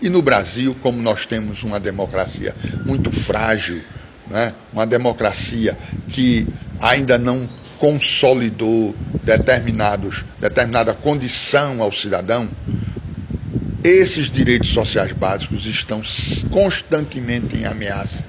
E 0.00 0.08
no 0.08 0.20
Brasil, 0.20 0.76
como 0.82 1.00
nós 1.00 1.24
temos 1.24 1.62
uma 1.62 1.80
democracia 1.80 2.54
muito 2.84 3.10
frágil, 3.10 3.80
né? 4.28 4.52
uma 4.72 4.86
democracia 4.86 5.76
que 6.08 6.46
ainda 6.80 7.16
não 7.18 7.48
consolidou 7.78 8.94
determinados, 9.22 10.24
determinada 10.40 10.92
condição 10.94 11.82
ao 11.82 11.92
cidadão, 11.92 12.48
esses 13.82 14.30
direitos 14.30 14.70
sociais 14.70 15.12
básicos 15.12 15.64
estão 15.66 16.02
constantemente 16.50 17.56
em 17.56 17.64
ameaça. 17.64 18.24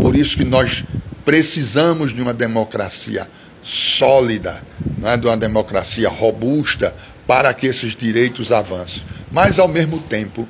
Por 0.00 0.14
isso 0.14 0.36
que 0.36 0.44
nós 0.44 0.84
precisamos 1.24 2.12
de 2.12 2.20
uma 2.20 2.34
democracia 2.34 3.28
sólida, 3.62 4.62
não 4.98 5.08
é? 5.08 5.16
de 5.16 5.26
uma 5.26 5.36
democracia 5.36 6.08
robusta 6.08 6.94
para 7.26 7.54
que 7.54 7.66
esses 7.66 7.94
direitos 7.94 8.52
avancem. 8.52 9.02
Mas, 9.30 9.58
ao 9.58 9.68
mesmo 9.68 9.98
tempo, 9.98 10.46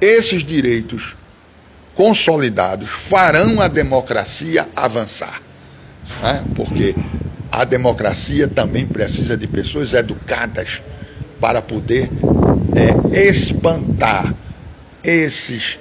esses 0.00 0.44
direitos 0.44 1.16
consolidados 1.94 2.88
farão 2.88 3.60
a 3.60 3.68
democracia 3.68 4.68
avançar. 4.76 5.42
Né? 6.22 6.44
Porque 6.54 6.94
a 7.50 7.64
democracia 7.64 8.46
também 8.46 8.86
precisa 8.86 9.36
de 9.36 9.46
pessoas 9.46 9.92
educadas 9.92 10.82
para 11.40 11.60
poder 11.60 12.08
é, 12.76 13.28
espantar 13.28 14.34
esses, 15.02 15.78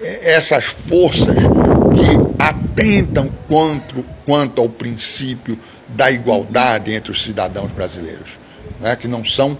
é, 0.00 0.34
essas 0.34 0.64
forças 0.64 1.36
que 1.36 2.42
atentam 2.42 3.30
quanto, 3.46 4.04
quanto 4.24 4.62
ao 4.62 4.68
princípio 4.68 5.58
da 5.88 6.10
igualdade 6.10 6.92
entre 6.92 7.12
os 7.12 7.22
cidadãos 7.22 7.70
brasileiros, 7.72 8.38
né? 8.80 8.96
que 8.96 9.06
não 9.06 9.24
são 9.24 9.58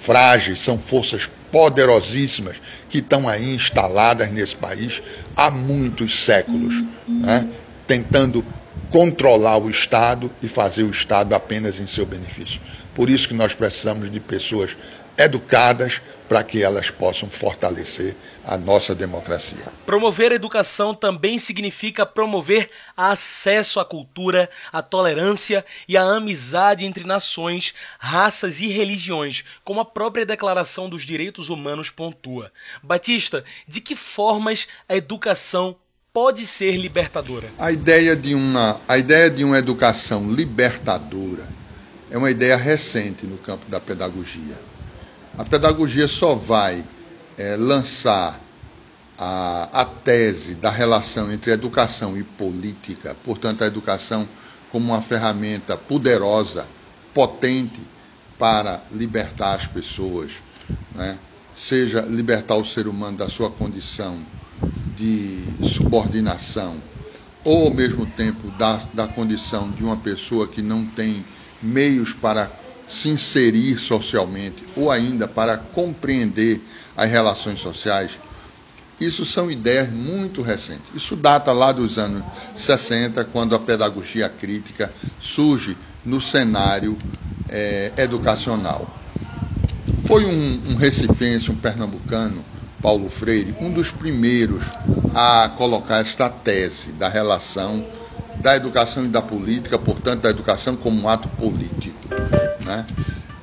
frágeis, 0.00 0.60
são 0.60 0.78
forças 0.78 1.28
poderosíssimas 1.50 2.60
que 2.88 2.98
estão 2.98 3.28
aí 3.28 3.54
instaladas 3.54 4.30
nesse 4.30 4.56
país 4.56 5.02
há 5.36 5.50
muitos 5.50 6.24
séculos, 6.24 6.84
né? 7.06 7.48
tentando 7.86 8.44
controlar 8.90 9.58
o 9.58 9.70
Estado 9.70 10.30
e 10.42 10.48
fazer 10.48 10.82
o 10.82 10.90
Estado 10.90 11.34
apenas 11.34 11.78
em 11.80 11.86
seu 11.86 12.06
benefício. 12.06 12.60
Por 12.94 13.10
isso 13.10 13.28
que 13.28 13.34
nós 13.34 13.54
precisamos 13.54 14.10
de 14.10 14.20
pessoas 14.20 14.76
educadas 15.18 16.00
para 16.28 16.42
que 16.42 16.62
elas 16.62 16.90
possam 16.90 17.30
fortalecer 17.30 18.16
a 18.44 18.56
nossa 18.56 18.94
democracia. 18.94 19.64
Promover 19.84 20.32
a 20.32 20.34
educação 20.34 20.94
também 20.94 21.38
significa 21.38 22.04
promover 22.04 22.68
acesso 22.96 23.78
à 23.78 23.84
cultura, 23.84 24.50
à 24.72 24.82
tolerância 24.82 25.64
e 25.88 25.96
à 25.96 26.02
amizade 26.02 26.84
entre 26.84 27.04
nações, 27.04 27.74
raças 27.98 28.60
e 28.60 28.68
religiões, 28.68 29.44
como 29.64 29.80
a 29.80 29.84
própria 29.84 30.26
Declaração 30.26 30.88
dos 30.88 31.02
Direitos 31.02 31.48
Humanos 31.48 31.90
pontua. 31.90 32.52
Batista, 32.82 33.44
de 33.66 33.80
que 33.80 33.94
formas 33.94 34.66
a 34.88 34.96
educação 34.96 35.76
pode 36.12 36.46
ser 36.46 36.76
libertadora? 36.76 37.48
A 37.58 37.70
ideia 37.70 38.16
de 38.16 38.34
uma, 38.34 38.80
a 38.88 38.98
ideia 38.98 39.30
de 39.30 39.44
uma 39.44 39.58
educação 39.58 40.28
libertadora 40.28 41.46
é 42.10 42.16
uma 42.16 42.30
ideia 42.30 42.56
recente 42.56 43.26
no 43.26 43.36
campo 43.36 43.68
da 43.68 43.78
pedagogia. 43.78 44.65
A 45.38 45.44
pedagogia 45.44 46.08
só 46.08 46.34
vai 46.34 46.82
é, 47.36 47.56
lançar 47.56 48.40
a, 49.18 49.68
a 49.70 49.84
tese 49.84 50.54
da 50.54 50.70
relação 50.70 51.30
entre 51.30 51.50
educação 51.50 52.16
e 52.16 52.22
política, 52.22 53.14
portanto, 53.22 53.62
a 53.62 53.66
educação 53.66 54.26
como 54.72 54.92
uma 54.92 55.02
ferramenta 55.02 55.76
poderosa, 55.76 56.66
potente 57.12 57.80
para 58.38 58.80
libertar 58.90 59.54
as 59.54 59.66
pessoas, 59.66 60.42
né? 60.94 61.18
seja 61.54 62.00
libertar 62.00 62.56
o 62.56 62.64
ser 62.64 62.88
humano 62.88 63.18
da 63.18 63.28
sua 63.28 63.50
condição 63.50 64.24
de 64.96 65.42
subordinação, 65.60 66.76
ou 67.44 67.66
ao 67.66 67.70
mesmo 67.70 68.06
tempo 68.06 68.50
da, 68.52 68.80
da 68.94 69.06
condição 69.06 69.70
de 69.70 69.84
uma 69.84 69.98
pessoa 69.98 70.48
que 70.48 70.62
não 70.62 70.84
tem 70.84 71.22
meios 71.62 72.14
para 72.14 72.50
se 72.88 73.08
inserir 73.08 73.78
socialmente 73.78 74.64
ou 74.76 74.90
ainda 74.90 75.26
para 75.26 75.56
compreender 75.56 76.60
as 76.96 77.10
relações 77.10 77.60
sociais, 77.60 78.12
isso 78.98 79.26
são 79.26 79.50
ideias 79.50 79.90
muito 79.90 80.40
recentes. 80.40 80.86
Isso 80.94 81.16
data 81.16 81.52
lá 81.52 81.70
dos 81.70 81.98
anos 81.98 82.22
60, 82.54 83.24
quando 83.24 83.54
a 83.54 83.58
pedagogia 83.58 84.28
crítica 84.28 84.92
surge 85.20 85.76
no 86.04 86.20
cenário 86.20 86.96
é, 87.48 87.92
educacional. 87.98 88.88
Foi 90.06 90.24
um, 90.24 90.62
um 90.70 90.74
recifense, 90.76 91.50
um 91.50 91.56
pernambucano, 91.56 92.42
Paulo 92.80 93.10
Freire, 93.10 93.54
um 93.60 93.70
dos 93.70 93.90
primeiros 93.90 94.64
a 95.14 95.48
colocar 95.56 95.98
esta 95.98 96.28
tese 96.28 96.92
da 96.92 97.08
relação 97.08 97.84
da 98.36 98.54
educação 98.54 99.04
e 99.04 99.08
da 99.08 99.20
política, 99.20 99.78
portanto, 99.78 100.22
da 100.22 100.30
educação 100.30 100.76
como 100.76 101.02
um 101.02 101.08
ato 101.08 101.28
político. 101.30 101.98
Né? 102.66 102.84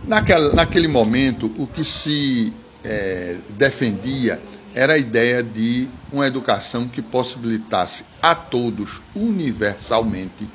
Naquela, 0.05 0.53
naquele 0.53 0.87
momento, 0.87 1.49
o 1.57 1.65
que 1.65 1.83
se 1.83 2.53
é, 2.83 3.37
defendia 3.51 4.39
era 4.75 4.93
a 4.93 4.97
ideia 4.97 5.41
de 5.41 5.87
uma 6.11 6.27
educação 6.27 6.87
que 6.87 7.01
possibilitasse 7.01 8.03
a 8.21 8.35
todos, 8.35 9.01
universalmente, 9.15 10.47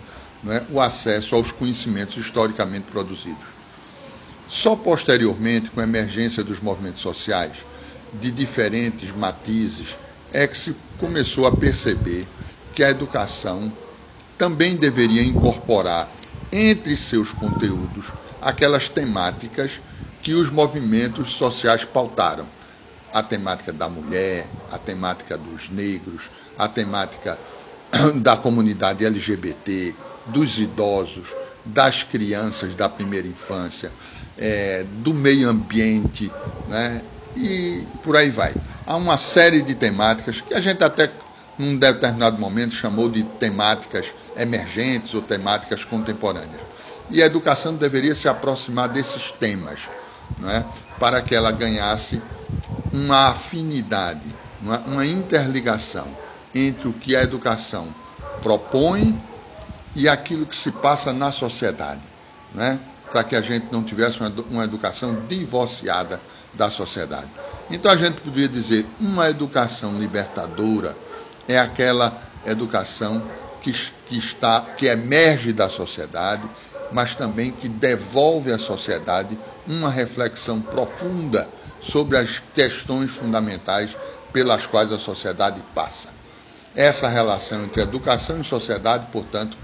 né, 0.42 0.64
o 0.70 0.80
acesso 0.80 1.34
aos 1.34 1.50
conhecimentos 1.50 2.16
historicamente 2.16 2.86
produzidos. 2.90 3.58
Só 4.48 4.76
posteriormente, 4.76 5.70
com 5.70 5.80
a 5.80 5.84
emergência 5.84 6.42
dos 6.42 6.60
movimentos 6.60 7.00
sociais, 7.00 7.64
de 8.20 8.30
diferentes 8.30 9.12
matizes, 9.12 9.96
é 10.32 10.46
que 10.46 10.56
se 10.56 10.74
começou 10.98 11.46
a 11.46 11.52
perceber 11.52 12.26
que 12.74 12.82
a 12.82 12.90
educação 12.90 13.72
também 14.36 14.76
deveria 14.76 15.22
incorporar 15.22 16.08
entre 16.52 16.96
seus 16.96 17.32
conteúdos 17.32 18.12
aquelas 18.40 18.88
temáticas 18.88 19.80
que 20.22 20.32
os 20.34 20.50
movimentos 20.50 21.32
sociais 21.32 21.84
pautaram. 21.84 22.46
A 23.12 23.22
temática 23.22 23.72
da 23.72 23.88
mulher, 23.88 24.46
a 24.70 24.78
temática 24.78 25.36
dos 25.38 25.70
negros, 25.70 26.30
a 26.58 26.68
temática 26.68 27.38
da 28.16 28.36
comunidade 28.36 29.04
LGBT, 29.04 29.94
dos 30.26 30.58
idosos, 30.60 31.34
das 31.64 32.02
crianças 32.02 32.74
da 32.74 32.88
primeira 32.88 33.26
infância, 33.26 33.90
é, 34.36 34.84
do 34.98 35.14
meio 35.14 35.48
ambiente, 35.48 36.30
né? 36.68 37.02
e 37.34 37.86
por 38.02 38.16
aí 38.16 38.30
vai. 38.30 38.54
Há 38.86 38.96
uma 38.96 39.18
série 39.18 39.62
de 39.62 39.74
temáticas 39.74 40.40
que 40.40 40.54
a 40.54 40.60
gente 40.60 40.82
até 40.84 41.10
num 41.58 41.76
determinado 41.76 42.38
momento 42.38 42.74
chamou 42.74 43.08
de 43.10 43.22
temáticas 43.22 44.14
emergentes 44.36 45.12
ou 45.14 45.20
temáticas 45.20 45.84
contemporâneas. 45.84 46.60
E 47.10 47.22
a 47.22 47.26
educação 47.26 47.74
deveria 47.74 48.14
se 48.14 48.28
aproximar 48.28 48.88
desses 48.88 49.30
temas, 49.32 49.88
é, 50.46 50.62
para 50.98 51.20
que 51.22 51.34
ela 51.34 51.50
ganhasse 51.50 52.20
uma 52.92 53.28
afinidade, 53.30 54.26
uma, 54.62 54.76
é, 54.76 54.78
uma 54.86 55.06
interligação 55.06 56.06
entre 56.54 56.88
o 56.88 56.92
que 56.92 57.16
a 57.16 57.22
educação 57.22 57.88
propõe 58.42 59.20
e 59.94 60.08
aquilo 60.08 60.46
que 60.46 60.54
se 60.54 60.70
passa 60.70 61.12
na 61.12 61.32
sociedade, 61.32 62.02
né? 62.54 62.78
para 63.10 63.24
que 63.24 63.34
a 63.34 63.40
gente 63.40 63.68
não 63.72 63.82
tivesse 63.82 64.18
uma 64.50 64.64
educação 64.64 65.16
divorciada 65.26 66.20
da 66.52 66.70
sociedade. 66.70 67.28
Então 67.70 67.90
a 67.90 67.96
gente 67.96 68.20
poderia 68.20 68.48
dizer 68.48 68.86
uma 69.00 69.30
educação 69.30 69.98
libertadora 69.98 70.94
é 71.48 71.58
aquela 71.58 72.22
educação 72.46 73.22
que, 73.62 73.72
que, 74.06 74.18
está, 74.18 74.60
que 74.60 74.86
emerge 74.86 75.52
da 75.52 75.68
sociedade, 75.68 76.48
mas 76.92 77.14
também 77.14 77.50
que 77.50 77.68
devolve 77.68 78.52
à 78.52 78.58
sociedade 78.58 79.38
uma 79.66 79.90
reflexão 79.90 80.60
profunda 80.60 81.48
sobre 81.80 82.16
as 82.16 82.42
questões 82.54 83.10
fundamentais 83.10 83.96
pelas 84.32 84.66
quais 84.66 84.92
a 84.92 84.98
sociedade 84.98 85.62
passa. 85.74 86.10
Essa 86.74 87.08
relação 87.08 87.64
entre 87.64 87.82
educação 87.82 88.40
e 88.40 88.44
sociedade, 88.44 89.06
portanto, 89.10 89.56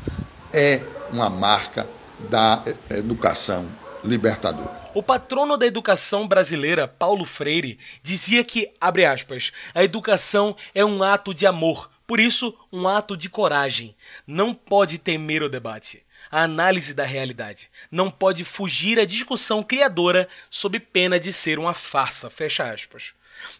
é 0.52 0.82
uma 1.12 1.30
marca 1.30 1.86
da 2.30 2.62
educação 2.90 3.66
libertadora. 4.04 4.84
O 4.94 5.02
patrono 5.02 5.56
da 5.56 5.66
educação 5.66 6.28
brasileira, 6.28 6.86
Paulo 6.86 7.24
Freire, 7.24 7.78
dizia 8.02 8.44
que, 8.44 8.70
abre 8.80 9.04
aspas, 9.04 9.52
a 9.74 9.82
educação 9.82 10.56
é 10.74 10.84
um 10.84 11.02
ato 11.02 11.34
de 11.34 11.46
amor, 11.46 11.90
Por 12.06 12.20
isso, 12.20 12.54
um 12.70 12.86
ato 12.86 13.16
de 13.16 13.30
coragem. 13.30 13.96
Não 14.26 14.52
pode 14.52 14.98
temer 14.98 15.42
o 15.42 15.48
debate, 15.48 16.02
a 16.30 16.42
análise 16.42 16.92
da 16.92 17.04
realidade. 17.04 17.70
Não 17.90 18.10
pode 18.10 18.44
fugir 18.44 19.00
à 19.00 19.06
discussão 19.06 19.62
criadora 19.62 20.28
sob 20.50 20.78
pena 20.78 21.18
de 21.18 21.32
ser 21.32 21.58
uma 21.58 21.72
farsa. 21.72 22.28
Fecha 22.28 22.70
aspas. 22.70 23.14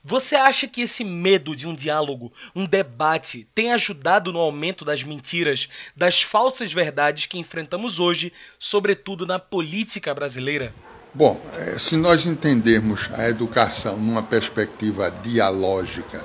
Você 0.05 0.37
acha 0.37 0.67
que 0.67 0.83
esse 0.83 1.05
medo 1.05 1.55
de 1.55 1.67
um 1.67 1.75
diálogo, 1.75 2.33
um 2.55 2.67
debate, 2.67 3.47
tem 3.55 3.73
ajudado 3.73 4.33
no 4.33 4.39
aumento 4.39 4.85
das 4.85 5.03
mentiras, 5.03 5.69
das 5.97 6.23
falsas 6.23 6.73
verdades 6.73 7.27
que 7.27 7.39
enfrentamos 7.39 7.99
hoje, 7.99 8.33
sobretudo 8.59 9.27
na 9.27 9.39
política 9.39 10.15
brasileira? 10.15 10.73
Bom, 11.13 11.41
eh, 11.57 11.79
se 11.79 11.97
nós 11.97 12.27
entendermos 12.27 13.09
a 13.13 13.29
educação 13.29 13.97
numa 13.97 14.23
perspectiva 14.23 15.11
dialógica, 15.23 16.21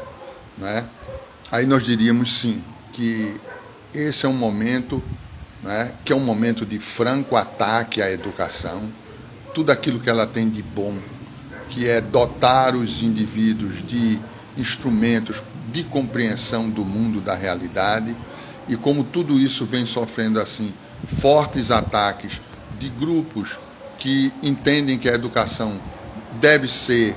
né, 0.58 0.86
aí 1.52 1.66
nós 1.66 1.84
diríamos 1.84 2.40
sim 2.40 2.64
que 2.94 3.40
esse 3.94 4.26
é 4.26 4.30
um 4.30 4.34
momento 4.34 5.02
né, 5.64 5.94
que 6.06 6.14
é 6.14 6.16
um 6.16 6.20
momento 6.20 6.66
de 6.66 6.80
franco 6.80 7.36
ataque 7.36 8.02
à 8.02 8.12
educação, 8.12 8.90
tudo 9.54 9.72
aquilo 9.72 10.00
que 10.00 10.10
ela 10.10 10.26
tem 10.26 10.50
de 10.50 10.62
bom 10.62 10.98
que 11.70 11.88
é 11.88 12.02
dotar 12.02 12.76
os 12.76 13.02
indivíduos 13.02 13.86
de 13.88 14.20
instrumentos 14.58 15.42
de 15.72 15.84
compreensão 15.84 16.70
do 16.70 16.84
mundo 16.84 17.22
da 17.22 17.36
realidade. 17.36 18.16
E 18.68 18.76
como 18.76 19.04
tudo 19.04 19.40
isso 19.40 19.66
vem 19.66 19.86
sofrendo 19.86 20.40
assim 20.40 20.74
fortes 21.20 21.72
ataques 21.72 22.42
de 22.80 22.90
grupos 22.90 23.58
que 23.98 24.32
entendem 24.42 24.98
que 24.98 25.10
a 25.10 25.14
educação 25.14 25.80
deve 26.40 26.68
ser 26.68 27.16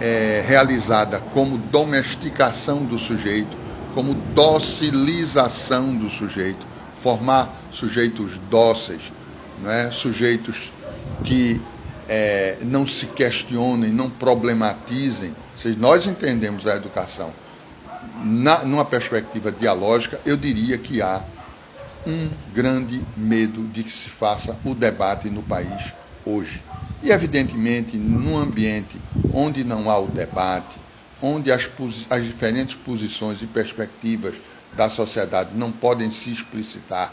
é, 0.00 0.44
realizada 0.46 1.20
como 1.32 1.58
domesticação 1.58 2.84
do 2.84 2.98
sujeito, 2.98 3.56
como 3.94 4.14
docilização 4.34 5.94
do 5.94 6.10
sujeito, 6.10 6.66
formar 7.02 7.54
sujeitos 7.72 8.32
dóceis, 8.50 9.12
é? 9.64 9.90
Sujeitos 9.90 10.72
que 11.24 11.60
é, 12.08 12.58
não 12.62 12.86
se 12.86 13.06
questionem, 13.06 13.90
não 13.90 14.08
problematizem. 14.08 15.34
Se 15.56 15.68
nós 15.70 16.06
entendemos 16.06 16.66
a 16.66 16.76
educação 16.76 17.32
na, 18.22 18.64
numa 18.64 18.84
perspectiva 18.84 19.50
dialógica, 19.50 20.20
eu 20.24 20.36
diria 20.36 20.78
que 20.78 21.02
há 21.02 21.22
um 22.06 22.28
grande 22.54 23.02
medo 23.16 23.66
de 23.68 23.82
que 23.82 23.92
se 23.92 24.08
faça 24.08 24.56
o 24.64 24.74
debate 24.74 25.28
no 25.28 25.42
país 25.42 25.92
hoje. 26.24 26.62
E, 27.02 27.10
evidentemente, 27.10 27.96
num 27.96 28.38
ambiente 28.38 28.96
onde 29.32 29.64
não 29.64 29.90
há 29.90 29.98
o 29.98 30.06
debate, 30.06 30.76
onde 31.20 31.50
as, 31.50 31.68
as 32.08 32.24
diferentes 32.24 32.74
posições 32.74 33.42
e 33.42 33.46
perspectivas 33.46 34.34
da 34.76 34.88
sociedade 34.88 35.50
não 35.54 35.72
podem 35.72 36.10
se 36.10 36.30
explicitar, 36.30 37.12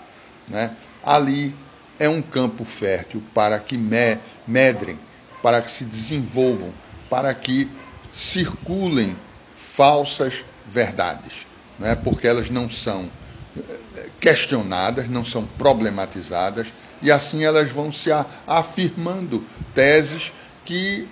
né? 0.50 0.72
ali 1.04 1.54
é 2.00 2.10
um 2.10 2.22
campo 2.22 2.66
fértil 2.66 3.22
para 3.34 3.60
que 3.60 3.78
me, 3.78 4.18
medrem, 4.48 5.00
para 5.42 5.62
que 5.62 5.72
se 5.72 5.84
desenvolvam, 5.84 6.74
para 7.10 7.34
que 7.34 7.70
circulem 8.14 9.16
falsas 9.56 10.46
verdades, 10.68 11.48
né? 11.80 11.96
porque 11.96 12.28
elas 12.28 12.50
não 12.50 12.70
são 12.70 13.10
eh, 13.58 14.10
questionadas, 14.20 15.10
não 15.10 15.26
são 15.26 15.46
problematizadas, 15.46 16.68
e 17.02 17.12
assim 17.12 17.44
elas 17.44 17.72
vão 17.72 17.92
se 17.92 18.10
afirmando 18.48 19.44
teses 19.74 20.32
que 20.64 21.08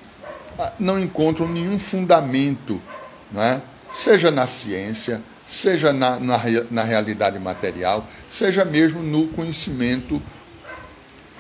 ah, 0.58 0.72
não 0.80 1.00
encontram 1.00 1.48
nenhum 1.48 1.78
fundamento, 1.78 2.82
né? 3.32 3.62
seja 3.94 4.32
na 4.32 4.48
ciência, 4.48 5.22
seja 5.50 5.91
na, 5.91 6.20
na, 6.20 6.39
na 6.70 6.84
realidade 6.84 7.38
material, 7.38 8.08
seja 8.32 8.63
mesmo 8.63 9.04
no 9.04 9.28
conhecimento 9.28 10.22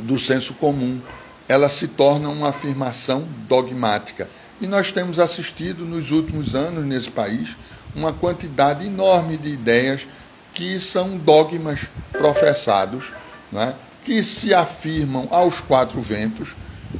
do 0.01 0.19
senso 0.19 0.53
comum, 0.55 0.99
ela 1.47 1.69
se 1.69 1.87
torna 1.87 2.29
uma 2.29 2.49
afirmação 2.49 3.25
dogmática. 3.47 4.27
E 4.59 4.67
nós 4.67 4.91
temos 4.91 5.19
assistido 5.19 5.85
nos 5.85 6.11
últimos 6.11 6.55
anos 6.55 6.85
nesse 6.85 7.09
país 7.09 7.55
uma 7.95 8.13
quantidade 8.13 8.85
enorme 8.85 9.37
de 9.37 9.49
ideias 9.49 10.07
que 10.53 10.79
são 10.79 11.17
dogmas 11.17 11.89
professados, 12.11 13.11
né, 13.51 13.73
que 14.05 14.23
se 14.23 14.53
afirmam 14.53 15.27
aos 15.31 15.59
quatro 15.59 16.01
ventos 16.01 16.55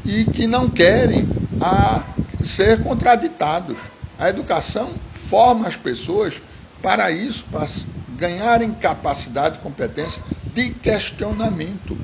e 0.05 0.25
que 0.25 0.47
não 0.47 0.69
querem 0.69 1.29
a 1.59 2.03
ser 2.41 2.83
contraditados. 2.83 3.77
A 4.17 4.29
educação 4.29 4.91
forma 5.29 5.67
as 5.67 5.75
pessoas 5.75 6.41
para 6.81 7.11
isso, 7.11 7.45
para 7.51 7.67
ganharem 8.09 8.73
capacidade 8.73 9.57
e 9.57 9.61
competência 9.61 10.21
de 10.53 10.71
questionamento 10.71 11.97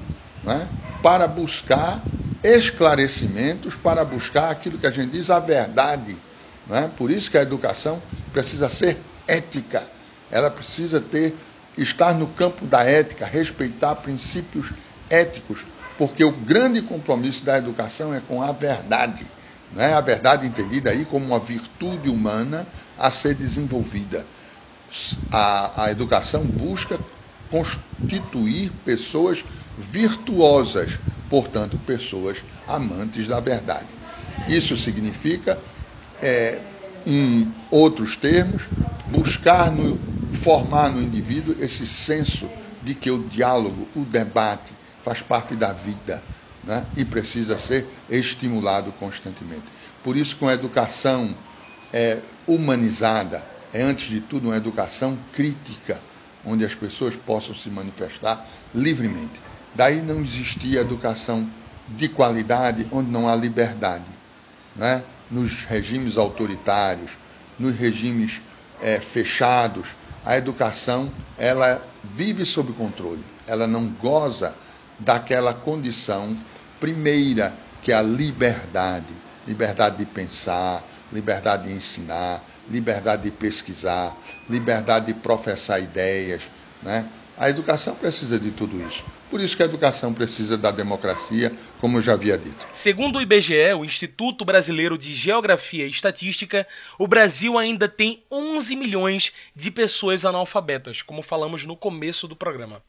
né, 0.44 0.68
para 1.08 1.26
buscar 1.26 2.02
esclarecimentos, 2.44 3.76
para 3.76 4.04
buscar 4.04 4.52
aquilo 4.52 4.78
que 4.78 4.86
a 4.86 4.92
gente 4.92 5.12
diz, 5.12 5.30
a 5.30 5.40
verdade. 5.40 6.18
Né? 6.68 6.92
Por 6.98 7.10
isso 7.10 7.32
que 7.32 7.38
a 7.38 7.42
educação 7.42 8.04
precisa 8.34 8.68
ser 8.68 8.98
ética, 9.26 9.84
ela 10.30 10.52
precisa 10.52 11.00
ter 11.00 11.34
estar 11.78 12.14
no 12.14 12.28
campo 12.28 12.66
da 12.66 12.84
ética, 12.84 13.26
respeitar 13.26 13.96
princípios 13.96 14.72
éticos, 15.10 15.66
porque 15.98 16.26
o 16.26 16.32
grande 16.32 16.82
compromisso 16.82 17.42
da 17.42 17.58
educação 17.58 18.14
é 18.14 18.20
com 18.20 18.42
a 18.44 18.52
verdade, 18.52 19.26
né? 19.72 19.94
a 19.94 20.02
verdade 20.02 20.46
entendida 20.46 20.90
aí 20.90 21.06
como 21.06 21.26
uma 21.26 21.40
virtude 21.40 22.10
humana 22.10 22.68
a 23.00 23.10
ser 23.10 23.34
desenvolvida. 23.34 24.26
A, 25.32 25.86
a 25.86 25.90
educação 25.90 26.44
busca 26.44 27.00
constituir 27.50 28.74
pessoas 28.84 29.42
virtuosas, 29.78 31.00
portanto, 31.30 31.78
pessoas 31.86 32.44
amantes 32.68 33.28
da 33.28 33.40
verdade. 33.40 33.88
Isso 34.48 34.76
significa, 34.76 35.60
é, 36.22 36.60
em 37.06 37.54
outros 37.70 38.16
termos, 38.16 38.64
buscar 39.12 39.72
no, 39.72 40.00
formar 40.32 40.90
no 40.90 41.02
indivíduo 41.02 41.56
esse 41.60 41.86
senso 41.86 42.50
de 42.84 42.94
que 42.94 43.10
o 43.12 43.28
diálogo, 43.30 43.88
o 43.96 44.02
debate, 44.02 44.72
faz 45.04 45.22
parte 45.22 45.56
da 45.56 45.72
vida 45.72 46.22
né? 46.64 46.86
e 46.96 47.06
precisa 47.06 47.58
ser 47.58 47.88
estimulado 48.10 48.92
constantemente. 48.94 49.64
Por 50.04 50.18
isso, 50.18 50.36
com 50.36 50.48
a 50.48 50.54
educação 50.54 51.34
é, 51.94 52.20
humanizada, 52.46 53.44
é 53.74 53.82
antes 53.82 54.10
de 54.10 54.20
tudo 54.22 54.48
uma 54.48 54.58
educação 54.58 55.18
crítica, 55.34 56.00
onde 56.46 56.66
as 56.66 56.74
pessoas 56.74 57.16
possam 57.16 57.56
se 57.56 57.70
manifestar 57.70 58.46
livremente. 58.74 59.47
Daí 59.78 60.02
não 60.02 60.22
existia 60.22 60.82
educação 60.82 61.48
de 61.90 62.10
qualidade 62.10 62.88
onde 62.92 63.12
não 63.12 63.30
há 63.30 63.36
liberdade. 63.36 64.08
Né? 64.76 65.04
Nos 65.30 65.66
regimes 65.66 66.18
autoritários, 66.18 67.12
nos 67.60 67.76
regimes 67.76 68.42
é, 68.82 69.00
fechados, 69.00 69.90
a 70.26 70.36
educação 70.36 71.12
ela 71.38 71.80
vive 72.04 72.44
sob 72.44 72.74
controle, 72.74 73.24
ela 73.46 73.68
não 73.68 73.86
goza 73.86 74.56
daquela 74.98 75.54
condição 75.54 76.36
primeira 76.80 77.54
que 77.84 77.92
é 77.92 77.96
a 77.96 78.02
liberdade, 78.02 79.06
liberdade 79.46 79.98
de 79.98 80.06
pensar, 80.08 80.84
liberdade 81.14 81.68
de 81.68 81.74
ensinar, 81.74 82.44
liberdade 82.68 83.22
de 83.22 83.32
pesquisar, 83.32 84.18
liberdade 84.50 85.06
de 85.06 85.14
professar 85.14 85.80
ideias. 85.80 86.42
Né? 86.82 87.06
A 87.38 87.48
educação 87.48 87.94
precisa 87.94 88.40
de 88.40 88.50
tudo 88.50 88.82
isso. 88.82 89.04
Por 89.30 89.42
isso 89.42 89.58
que 89.58 89.64
a 89.64 89.66
educação 89.66 90.14
precisa 90.14 90.58
da 90.58 90.72
democracia, 90.72 91.52
como 91.82 91.98
eu 91.98 92.02
já 92.02 92.14
havia 92.14 92.38
dito. 92.38 92.56
Segundo 92.72 93.18
o 93.18 93.22
IBGE, 93.22 93.74
o 93.78 93.84
Instituto 93.84 94.46
Brasileiro 94.46 94.98
de 94.98 95.14
Geografia 95.14 95.86
e 95.86 95.90
Estatística, 95.90 96.66
o 96.98 97.08
Brasil 97.08 97.58
ainda 97.58 97.90
tem 97.90 98.24
11 98.32 98.76
milhões 98.76 99.34
de 99.54 99.70
pessoas 99.70 100.24
analfabetas, 100.24 101.02
como 101.02 101.22
falamos 101.22 101.66
no 101.66 101.76
começo 101.76 102.28
do 102.28 102.36
programa. 102.36 102.82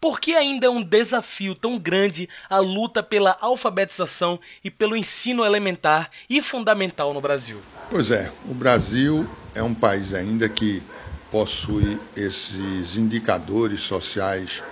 Por 0.00 0.20
que 0.20 0.34
ainda 0.34 0.66
é 0.66 0.70
um 0.70 0.82
desafio 0.82 1.54
tão 1.54 1.78
grande 1.78 2.28
a 2.48 2.58
luta 2.58 3.02
pela 3.02 3.36
alfabetização 3.40 4.38
e 4.62 4.70
pelo 4.70 4.96
ensino 4.96 5.44
elementar 5.44 6.10
e 6.28 6.42
fundamental 6.42 7.14
no 7.14 7.20
Brasil? 7.20 7.60
Pois 7.90 8.10
é, 8.10 8.30
o 8.48 8.54
Brasil 8.54 9.26
é 9.54 9.62
um 9.62 9.74
país 9.74 10.12
ainda 10.12 10.48
que 10.48 10.82
possui 11.30 11.98
esses 12.16 12.96
indicadores 12.96 13.80
sociais 13.80 14.62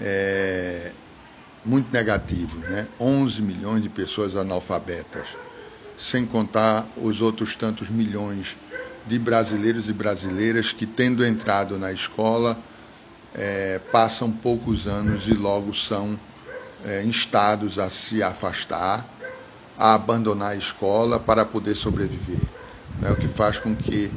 é, 0.00 0.92
muito 1.64 1.92
negativos, 1.92 2.64
né? 2.68 2.86
11 2.98 3.42
milhões 3.42 3.82
de 3.82 3.88
pessoas 3.88 4.36
analfabetas, 4.36 5.26
sem 5.96 6.26
contar 6.26 6.86
os 6.96 7.20
outros 7.20 7.54
tantos 7.54 7.88
milhões 7.88 8.56
de 9.06 9.18
brasileiros 9.18 9.88
e 9.88 9.92
brasileiras 9.92 10.72
que, 10.72 10.86
tendo 10.86 11.24
entrado 11.24 11.78
na 11.78 11.92
escola, 11.92 12.58
é, 13.34 13.80
passam 13.90 14.30
poucos 14.30 14.86
anos 14.86 15.26
e 15.26 15.34
logo 15.34 15.74
são 15.74 16.18
é, 16.84 17.02
instados 17.04 17.78
a 17.78 17.88
se 17.90 18.22
afastar 18.22 19.06
a 19.78 19.94
abandonar 19.94 20.52
a 20.52 20.56
escola 20.56 21.18
para 21.18 21.44
poder 21.44 21.74
sobreviver. 21.74 22.38
Né? 23.00 23.10
O 23.10 23.16
que 23.16 23.28
faz 23.28 23.58
com 23.58 23.74
que 23.74 24.10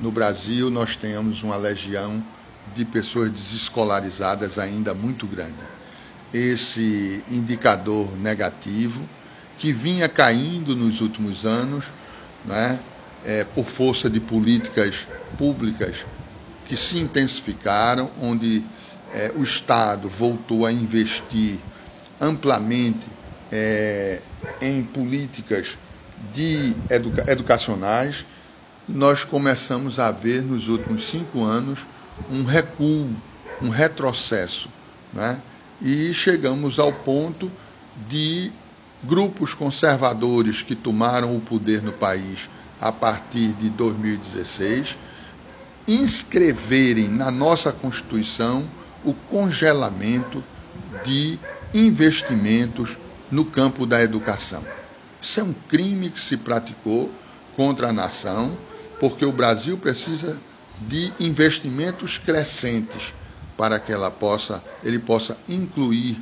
no 0.00 0.10
Brasil 0.10 0.70
nós 0.70 0.96
tenhamos 0.96 1.42
uma 1.42 1.56
legião 1.56 2.22
de 2.74 2.84
pessoas 2.84 3.30
desescolarizadas 3.30 4.58
ainda 4.58 4.94
muito 4.94 5.26
grande. 5.26 5.54
Esse 6.32 7.22
indicador 7.30 8.08
negativo, 8.16 9.02
que 9.58 9.72
vinha 9.72 10.08
caindo 10.08 10.74
nos 10.74 11.00
últimos 11.00 11.44
anos, 11.44 11.92
né, 12.44 12.78
é, 13.24 13.44
por 13.44 13.66
força 13.66 14.10
de 14.10 14.18
políticas 14.18 15.06
públicas 15.36 16.04
que 16.66 16.76
se 16.76 16.98
intensificaram, 16.98 18.10
onde 18.20 18.64
é, 19.12 19.32
o 19.36 19.42
Estado 19.42 20.08
voltou 20.08 20.64
a 20.66 20.72
investir 20.72 21.58
amplamente 22.20 23.06
é, 23.50 24.20
em 24.60 24.82
políticas 24.82 25.76
de 26.32 26.74
educa 26.88 27.24
educacionais, 27.30 28.24
nós 28.88 29.24
começamos 29.24 29.98
a 29.98 30.10
ver 30.10 30.42
nos 30.42 30.68
últimos 30.68 31.08
cinco 31.08 31.42
anos 31.42 31.80
um 32.30 32.44
recuo, 32.44 33.08
um 33.60 33.68
retrocesso, 33.68 34.68
né? 35.12 35.40
e 35.80 36.12
chegamos 36.14 36.78
ao 36.78 36.92
ponto 36.92 37.50
de 38.08 38.50
grupos 39.02 39.52
conservadores 39.52 40.62
que 40.62 40.74
tomaram 40.74 41.36
o 41.36 41.40
poder 41.40 41.82
no 41.82 41.92
país 41.92 42.48
a 42.80 42.92
partir 42.92 43.52
de 43.54 43.68
2016 43.70 44.96
inscreverem 45.86 47.08
na 47.08 47.30
nossa 47.30 47.72
Constituição 47.72 48.64
o 49.04 49.12
congelamento 49.12 50.42
de 51.04 51.38
investimentos 51.74 52.96
no 53.30 53.44
campo 53.44 53.84
da 53.84 54.02
educação. 54.02 54.62
Isso 55.20 55.40
é 55.40 55.42
um 55.42 55.54
crime 55.68 56.10
que 56.10 56.20
se 56.20 56.36
praticou 56.36 57.10
contra 57.56 57.88
a 57.88 57.92
nação, 57.92 58.56
porque 59.00 59.24
o 59.24 59.32
Brasil 59.32 59.76
precisa 59.76 60.36
de 60.80 61.12
investimentos 61.20 62.18
crescentes 62.18 63.14
para 63.56 63.78
que 63.78 63.92
ela 63.92 64.10
possa, 64.10 64.62
ele 64.82 64.98
possa 64.98 65.36
incluir 65.48 66.20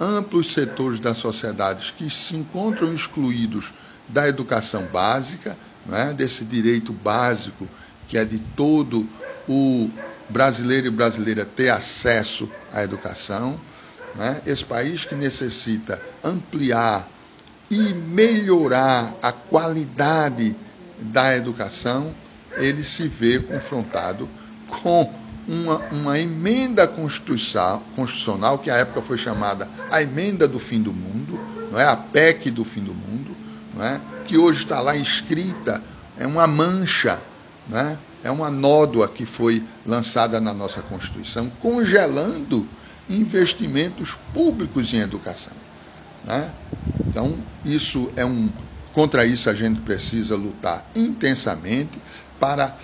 amplos 0.00 0.52
setores 0.52 1.00
da 1.00 1.14
sociedade 1.14 1.92
que 1.96 2.08
se 2.08 2.36
encontram 2.36 2.94
excluídos 2.94 3.72
da 4.08 4.28
educação 4.28 4.86
básica, 4.86 5.56
né, 5.84 6.14
desse 6.16 6.44
direito 6.44 6.92
básico 6.92 7.68
que 8.08 8.16
é 8.16 8.24
de 8.24 8.38
todo 8.56 9.06
o 9.46 9.90
brasileiro 10.28 10.86
e 10.86 10.90
brasileira 10.90 11.44
ter 11.44 11.68
acesso 11.68 12.48
à 12.72 12.82
educação. 12.82 13.60
Né? 14.14 14.40
Esse 14.46 14.64
país 14.64 15.04
que 15.04 15.14
necessita 15.14 16.00
ampliar 16.24 17.06
e 17.70 17.92
melhorar 17.92 19.14
a 19.22 19.30
qualidade 19.30 20.56
da 20.98 21.36
educação, 21.36 22.14
ele 22.58 22.82
se 22.82 23.06
vê 23.08 23.38
confrontado 23.38 24.28
com 24.68 25.12
uma, 25.46 25.76
uma 25.90 26.18
emenda 26.18 26.86
constitucional, 26.86 28.58
que 28.58 28.70
à 28.70 28.76
época 28.76 29.00
foi 29.00 29.16
chamada 29.16 29.68
a 29.90 30.02
emenda 30.02 30.46
do 30.46 30.58
fim 30.58 30.82
do 30.82 30.92
mundo, 30.92 31.40
não 31.72 31.80
é? 31.80 31.84
a 31.84 31.96
PEC 31.96 32.50
do 32.50 32.64
fim 32.64 32.82
do 32.82 32.92
mundo, 32.92 33.34
não 33.74 33.84
é? 33.84 34.00
que 34.26 34.36
hoje 34.36 34.62
está 34.64 34.80
lá 34.80 34.94
escrita, 34.94 35.82
é 36.18 36.26
uma 36.26 36.46
mancha, 36.46 37.18
não 37.66 37.78
é? 37.78 37.98
é 38.22 38.30
uma 38.30 38.50
nódoa 38.50 39.08
que 39.08 39.24
foi 39.24 39.64
lançada 39.86 40.40
na 40.40 40.52
nossa 40.52 40.82
Constituição, 40.82 41.50
congelando 41.60 42.68
investimentos 43.08 44.16
públicos 44.34 44.92
em 44.92 44.98
educação. 44.98 45.54
Né? 46.24 46.50
Então, 47.10 47.38
isso 47.64 48.10
é 48.16 48.24
um. 48.24 48.50
Contra 48.92 49.24
isso 49.24 49.48
a 49.48 49.54
gente 49.54 49.80
precisa 49.80 50.34
lutar 50.34 50.84
intensamente 50.94 51.98
para 52.38 52.76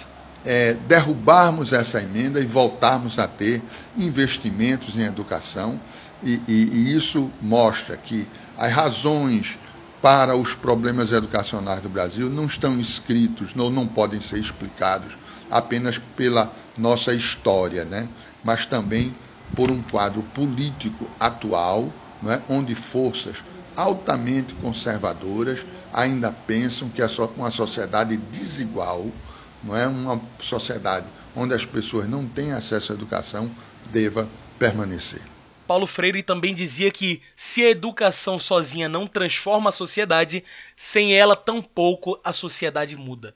é, 0.44 0.74
derrubarmos 0.86 1.72
essa 1.72 2.00
emenda 2.00 2.40
e 2.40 2.46
voltarmos 2.46 3.18
a 3.18 3.26
ter 3.26 3.62
investimentos 3.96 4.96
em 4.96 5.02
educação. 5.02 5.80
E, 6.22 6.40
e, 6.46 6.70
e 6.72 6.94
isso 6.94 7.30
mostra 7.40 7.96
que 7.96 8.26
as 8.56 8.72
razões 8.72 9.58
para 10.00 10.36
os 10.36 10.54
problemas 10.54 11.12
educacionais 11.12 11.80
do 11.80 11.88
Brasil 11.88 12.28
não 12.28 12.44
estão 12.44 12.78
escritos, 12.78 13.54
não, 13.54 13.70
não 13.70 13.86
podem 13.86 14.20
ser 14.20 14.38
explicados 14.38 15.16
apenas 15.50 15.98
pela 15.98 16.52
nossa 16.76 17.14
história, 17.14 17.84
né? 17.84 18.08
mas 18.42 18.66
também 18.66 19.14
por 19.56 19.70
um 19.70 19.80
quadro 19.80 20.22
político 20.34 21.08
atual, 21.18 21.90
é? 22.26 22.40
onde 22.48 22.74
forças 22.74 23.42
altamente 23.76 24.54
conservadoras 24.54 25.64
ainda 25.92 26.30
pensam 26.30 26.88
que 26.88 27.02
uma 27.36 27.50
sociedade 27.50 28.16
desigual, 28.16 29.06
não 29.64 29.76
é 29.76 29.86
uma 29.86 30.20
sociedade 30.40 31.06
onde 31.34 31.54
as 31.54 31.64
pessoas 31.64 32.08
não 32.08 32.26
têm 32.26 32.52
acesso 32.52 32.92
à 32.92 32.94
educação, 32.94 33.50
deva 33.90 34.28
permanecer. 34.58 35.20
Paulo 35.66 35.86
Freire 35.86 36.22
também 36.22 36.54
dizia 36.54 36.90
que 36.90 37.22
se 37.34 37.64
a 37.64 37.70
educação 37.70 38.38
sozinha 38.38 38.88
não 38.88 39.06
transforma 39.06 39.70
a 39.70 39.72
sociedade, 39.72 40.44
sem 40.76 41.14
ela 41.14 41.34
tampouco 41.34 42.20
a 42.22 42.32
sociedade 42.32 42.96
muda. 42.96 43.34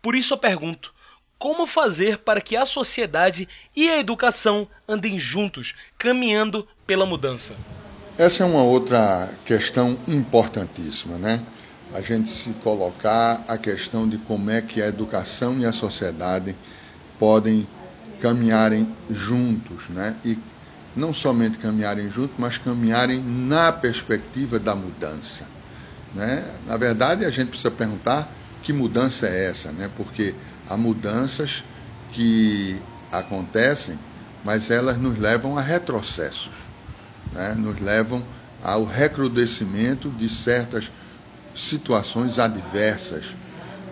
Por 0.00 0.14
isso 0.14 0.34
eu 0.34 0.38
pergunto: 0.38 0.94
como 1.38 1.66
fazer 1.66 2.18
para 2.18 2.40
que 2.40 2.56
a 2.56 2.64
sociedade 2.64 3.48
e 3.74 3.90
a 3.90 3.98
educação 3.98 4.68
andem 4.88 5.18
juntos, 5.18 5.74
caminhando 5.98 6.66
pela 6.86 7.04
mudança? 7.04 7.56
Essa 8.16 8.44
é 8.44 8.46
uma 8.46 8.62
outra 8.62 9.28
questão 9.44 9.98
importantíssima, 10.06 11.18
né? 11.18 11.44
A 11.94 12.00
gente 12.00 12.28
se 12.28 12.50
colocar 12.54 13.44
a 13.46 13.56
questão 13.56 14.08
de 14.08 14.18
como 14.18 14.50
é 14.50 14.60
que 14.60 14.82
a 14.82 14.88
educação 14.88 15.60
e 15.60 15.64
a 15.64 15.70
sociedade 15.70 16.56
podem 17.20 17.68
caminharem 18.20 18.84
juntos, 19.08 19.88
né? 19.90 20.16
E 20.24 20.36
não 20.96 21.14
somente 21.14 21.56
caminharem 21.56 22.10
juntos, 22.10 22.34
mas 22.36 22.58
caminharem 22.58 23.20
na 23.20 23.70
perspectiva 23.72 24.58
da 24.58 24.74
mudança, 24.74 25.46
né? 26.12 26.42
Na 26.66 26.76
verdade, 26.76 27.24
a 27.24 27.30
gente 27.30 27.50
precisa 27.50 27.70
perguntar 27.70 28.34
que 28.60 28.72
mudança 28.72 29.28
é 29.28 29.50
essa, 29.50 29.70
né? 29.70 29.88
Porque 29.96 30.34
há 30.68 30.76
mudanças 30.76 31.62
que 32.12 32.82
acontecem, 33.12 33.96
mas 34.44 34.68
elas 34.68 34.98
nos 34.98 35.16
levam 35.16 35.56
a 35.56 35.60
retrocessos, 35.60 36.50
né? 37.32 37.54
nos 37.54 37.78
levam 37.80 38.20
ao 38.64 38.84
recrudescimento 38.84 40.08
de 40.10 40.28
certas 40.28 40.90
situações 41.54 42.38
adversas, 42.38 43.36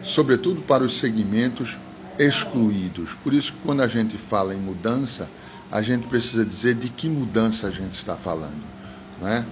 sobretudo 0.02 0.62
para 0.62 0.82
os 0.82 0.98
segmentos 0.98 1.78
excluídos. 2.18 3.14
Por 3.22 3.32
isso, 3.32 3.54
quando 3.64 3.82
a 3.82 3.88
gente 3.88 4.16
fala 4.18 4.54
em 4.54 4.58
mudança, 4.58 5.28
a 5.70 5.80
gente 5.80 6.06
precisa 6.06 6.44
dizer 6.44 6.74
de 6.74 6.88
que 6.88 7.08
mudança 7.08 7.68
a 7.68 7.70
gente 7.70 7.94
está 7.94 8.16
falando. 8.16 8.62
Não 9.20 9.28
é? 9.28 9.44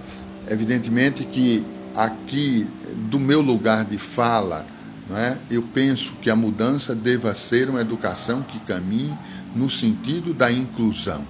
Evidentemente 0.49 1.23
que 1.23 1.65
aqui, 1.95 2.67
do 3.09 3.19
meu 3.19 3.41
lugar 3.41 3.85
de 3.85 3.97
fala, 3.97 4.65
é? 5.09 5.37
eu 5.49 5.61
penso 5.61 6.13
que 6.21 6.29
a 6.29 6.35
mudança 6.35 6.95
deva 6.95 7.33
ser 7.33 7.69
uma 7.69 7.81
educação 7.81 8.41
que 8.43 8.59
caminhe 8.59 9.13
no 9.55 9.69
sentido 9.69 10.33
da 10.33 10.51
inclusão, 10.51 11.25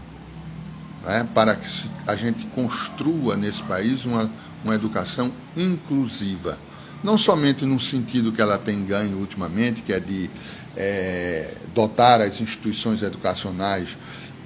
é? 1.07 1.23
para 1.23 1.55
que 1.55 1.67
a 2.05 2.15
gente 2.15 2.45
construa 2.47 3.35
nesse 3.35 3.63
país 3.63 4.05
uma, 4.05 4.29
uma 4.63 4.75
educação 4.75 5.31
inclusiva. 5.57 6.57
Não 7.03 7.17
somente 7.17 7.65
no 7.65 7.79
sentido 7.79 8.31
que 8.31 8.41
ela 8.41 8.57
tem 8.57 8.85
ganho 8.85 9.17
ultimamente, 9.17 9.81
que 9.81 9.91
é 9.91 9.99
de 9.99 10.29
é, 10.75 11.55
dotar 11.73 12.21
as 12.21 12.39
instituições 12.39 13.01
educacionais 13.01 13.97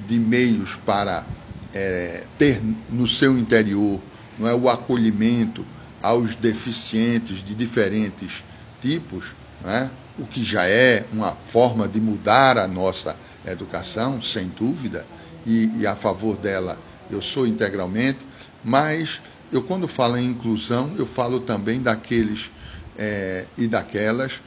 de 0.08 0.18
meios 0.18 0.76
para 0.86 1.26
é, 1.74 2.24
ter 2.38 2.62
no 2.90 3.08
seu 3.08 3.38
interior 3.38 4.00
não 4.38 4.48
é, 4.48 4.54
o 4.54 4.70
acolhimento 4.70 5.66
aos 6.02 6.36
deficientes 6.36 7.44
de 7.44 7.56
diferentes 7.56 8.44
tipos, 8.82 9.34
né? 9.62 9.90
o 10.18 10.26
que 10.26 10.44
já 10.44 10.66
é 10.66 11.06
uma 11.12 11.32
forma 11.34 11.88
de 11.88 12.00
mudar 12.00 12.58
a 12.58 12.68
nossa 12.68 13.16
educação, 13.46 14.22
sem 14.22 14.48
dúvida, 14.48 15.06
e, 15.46 15.72
e 15.80 15.88
a 15.88 15.96
favor 15.96 16.38
dela 16.38 16.78
eu 17.10 17.22
sou 17.22 17.46
integralmente, 17.46 18.20
mas 18.64 19.22
eu, 19.56 19.62
quando 19.62 19.88
falo 19.88 20.18
em 20.18 20.26
inclusão, 20.26 20.94
eu 20.98 21.06
falo 21.06 21.40
também 21.40 21.82
daqueles 21.82 22.52
é, 22.98 23.46
e 23.58 23.68
daquelas 23.68 24.44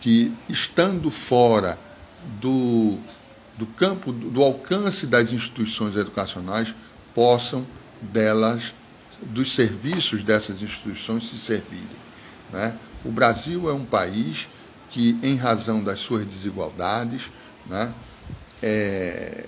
que, 0.00 0.32
estando 0.48 1.10
fora 1.10 1.76
do, 2.40 2.96
do 3.58 3.66
campo, 3.66 4.12
do 4.12 4.40
alcance 4.42 5.04
das 5.04 5.32
instituições 5.32 5.96
educacionais, 5.96 6.72
possam 7.12 7.66
delas, 8.00 8.72
dos 9.20 9.52
serviços 9.52 10.22
dessas 10.22 10.62
instituições 10.62 11.28
se 11.28 11.38
servirem. 11.38 11.86
Né? 12.52 12.76
O 13.04 13.10
Brasil 13.10 13.68
é 13.68 13.72
um 13.72 13.84
país 13.84 14.46
que, 14.90 15.18
em 15.24 15.36
razão 15.36 15.82
das 15.82 15.98
suas 15.98 16.24
desigualdades, 16.24 17.32
né, 17.66 17.92
é, 18.62 19.46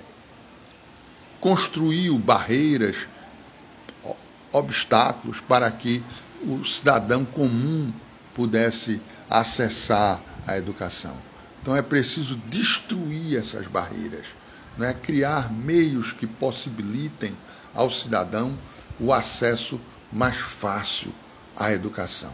construiu 1.40 2.18
barreiras, 2.18 2.96
obstáculos 4.54 5.40
para 5.40 5.70
que 5.70 6.02
o 6.46 6.64
cidadão 6.64 7.24
comum 7.24 7.92
pudesse 8.32 9.00
acessar 9.28 10.20
a 10.46 10.56
educação. 10.56 11.16
Então 11.60 11.74
é 11.74 11.82
preciso 11.82 12.36
destruir 12.48 13.38
essas 13.38 13.66
barreiras, 13.66 14.28
né? 14.78 14.94
criar 14.94 15.52
meios 15.52 16.12
que 16.12 16.26
possibilitem 16.26 17.36
ao 17.74 17.90
cidadão 17.90 18.56
o 19.00 19.12
acesso 19.12 19.80
mais 20.12 20.36
fácil 20.36 21.12
à 21.56 21.72
educação. 21.72 22.32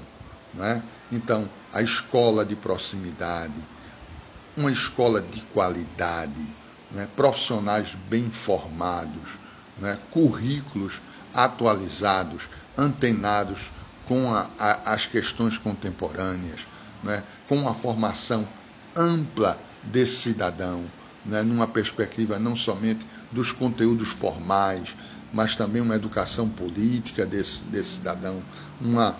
Né? 0.52 0.83
Então, 1.11 1.48
a 1.72 1.80
escola 1.80 2.44
de 2.44 2.56
proximidade, 2.56 3.54
uma 4.56 4.70
escola 4.70 5.22
de 5.22 5.40
qualidade, 5.54 6.46
né? 6.90 7.09
profissionais 7.16 7.96
bem 8.09 8.30
formados, 8.30 9.38
né? 9.78 9.96
currículos 10.11 11.00
atualizados, 11.34 12.48
antenados 12.76 13.58
com 14.06 14.32
a, 14.34 14.48
a, 14.58 14.92
as 14.92 15.06
questões 15.06 15.58
contemporâneas, 15.58 16.66
né? 17.02 17.22
com 17.48 17.56
uma 17.56 17.74
formação 17.74 18.46
ampla 18.96 19.58
desse 19.82 20.16
cidadão, 20.16 20.84
né? 21.24 21.42
numa 21.42 21.66
perspectiva 21.66 22.38
não 22.38 22.56
somente 22.56 23.06
dos 23.30 23.52
conteúdos 23.52 24.08
formais, 24.08 24.96
mas 25.32 25.54
também 25.54 25.80
uma 25.80 25.94
educação 25.94 26.48
política 26.48 27.24
desse, 27.24 27.62
desse 27.64 27.96
cidadão, 27.96 28.42
uma, 28.80 29.16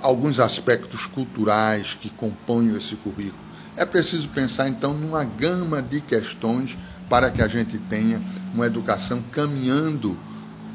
alguns 0.00 0.38
aspectos 0.38 1.06
culturais 1.06 1.94
que 2.00 2.10
compõem 2.10 2.76
esse 2.76 2.94
currículo. 2.96 3.46
É 3.76 3.84
preciso 3.84 4.28
pensar, 4.28 4.68
então, 4.68 4.94
numa 4.94 5.24
gama 5.24 5.82
de 5.82 6.00
questões 6.00 6.78
para 7.08 7.30
que 7.30 7.42
a 7.42 7.48
gente 7.48 7.78
tenha 7.78 8.20
uma 8.54 8.66
educação 8.66 9.22
caminhando 9.32 10.16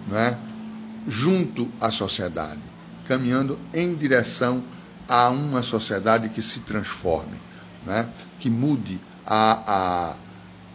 né, 0.07 0.37
junto 1.07 1.67
à 1.79 1.91
sociedade, 1.91 2.61
caminhando 3.07 3.59
em 3.73 3.93
direção 3.95 4.63
a 5.07 5.29
uma 5.29 5.63
sociedade 5.63 6.29
que 6.29 6.41
se 6.41 6.59
transforme, 6.61 7.37
né, 7.85 8.07
que 8.39 8.49
mude 8.49 8.99
a, 9.25 10.15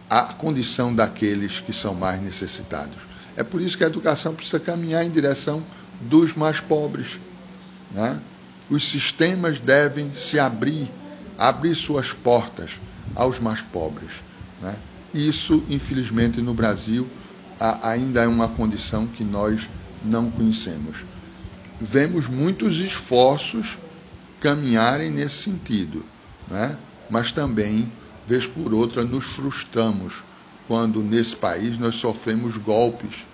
a, 0.09 0.19
a 0.19 0.33
condição 0.33 0.93
daqueles 0.93 1.59
que 1.59 1.73
são 1.73 1.93
mais 1.93 2.21
necessitados. 2.21 2.95
É 3.35 3.43
por 3.43 3.61
isso 3.61 3.77
que 3.77 3.83
a 3.83 3.87
educação 3.87 4.33
precisa 4.33 4.59
caminhar 4.59 5.05
em 5.05 5.11
direção 5.11 5.63
dos 6.01 6.35
mais 6.35 6.59
pobres. 6.59 7.19
Né? 7.91 8.19
Os 8.69 8.87
sistemas 8.87 9.59
devem 9.59 10.13
se 10.13 10.39
abrir, 10.39 10.91
abrir 11.37 11.75
suas 11.75 12.13
portas 12.13 12.81
aos 13.15 13.39
mais 13.39 13.61
pobres. 13.61 14.23
Né? 14.61 14.75
Isso, 15.13 15.63
infelizmente, 15.69 16.41
no 16.41 16.53
Brasil 16.53 17.07
ainda 17.59 18.23
é 18.23 18.27
uma 18.27 18.47
condição 18.47 19.07
que 19.07 19.23
nós 19.23 19.69
não 20.03 20.29
conhecemos. 20.29 21.05
Vemos 21.79 22.27
muitos 22.27 22.79
esforços 22.79 23.77
caminharem 24.39 25.09
nesse 25.09 25.43
sentido, 25.43 26.05
né? 26.47 26.77
mas 27.09 27.31
também, 27.31 27.91
vez 28.27 28.45
por 28.45 28.73
outra, 28.73 29.03
nos 29.03 29.25
frustramos 29.25 30.23
quando 30.67 31.01
nesse 31.01 31.35
país 31.35 31.77
nós 31.77 31.95
sofremos 31.95 32.57
golpes 32.57 33.25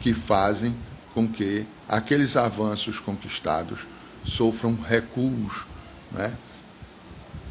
que 0.00 0.12
fazem 0.12 0.74
com 1.14 1.28
que 1.28 1.66
aqueles 1.88 2.36
avanços 2.36 2.98
conquistados 2.98 3.80
sofram 4.24 4.74
recuos. 4.74 5.66
Né? 6.10 6.36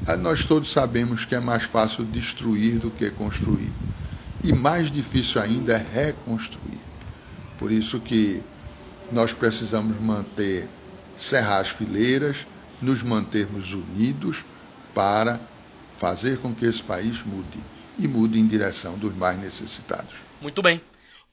Ah, 0.06 0.18
nós 0.18 0.44
todos 0.44 0.72
sabemos 0.72 1.24
que 1.24 1.34
é 1.34 1.40
mais 1.40 1.64
fácil 1.64 2.04
destruir 2.04 2.78
do 2.78 2.92
que 2.92 3.10
construir. 3.10 3.72
E 4.44 4.52
mais 4.52 4.92
difícil 4.92 5.42
ainda 5.42 5.74
é 5.74 5.78
reconstruir. 5.78 6.80
Por 7.58 7.72
isso 7.72 8.00
que 8.00 8.44
nós 9.12 9.32
precisamos 9.32 10.00
manter 10.00 10.68
cerrar 11.18 11.60
as 11.60 11.70
fileiras, 11.70 12.46
nos 12.82 13.02
mantermos 13.02 13.72
unidos 13.72 14.44
para 14.94 15.40
fazer 15.98 16.40
com 16.40 16.54
que 16.54 16.66
esse 16.66 16.84
país 16.84 17.24
mude 17.24 17.60
e 17.98 18.08
mude 18.08 18.40
em 18.40 18.46
direção 18.46 18.98
dos 18.98 19.16
mais 19.16 19.40
necessitados. 19.40 20.16
Muito 20.42 20.62
bem. 20.62 20.82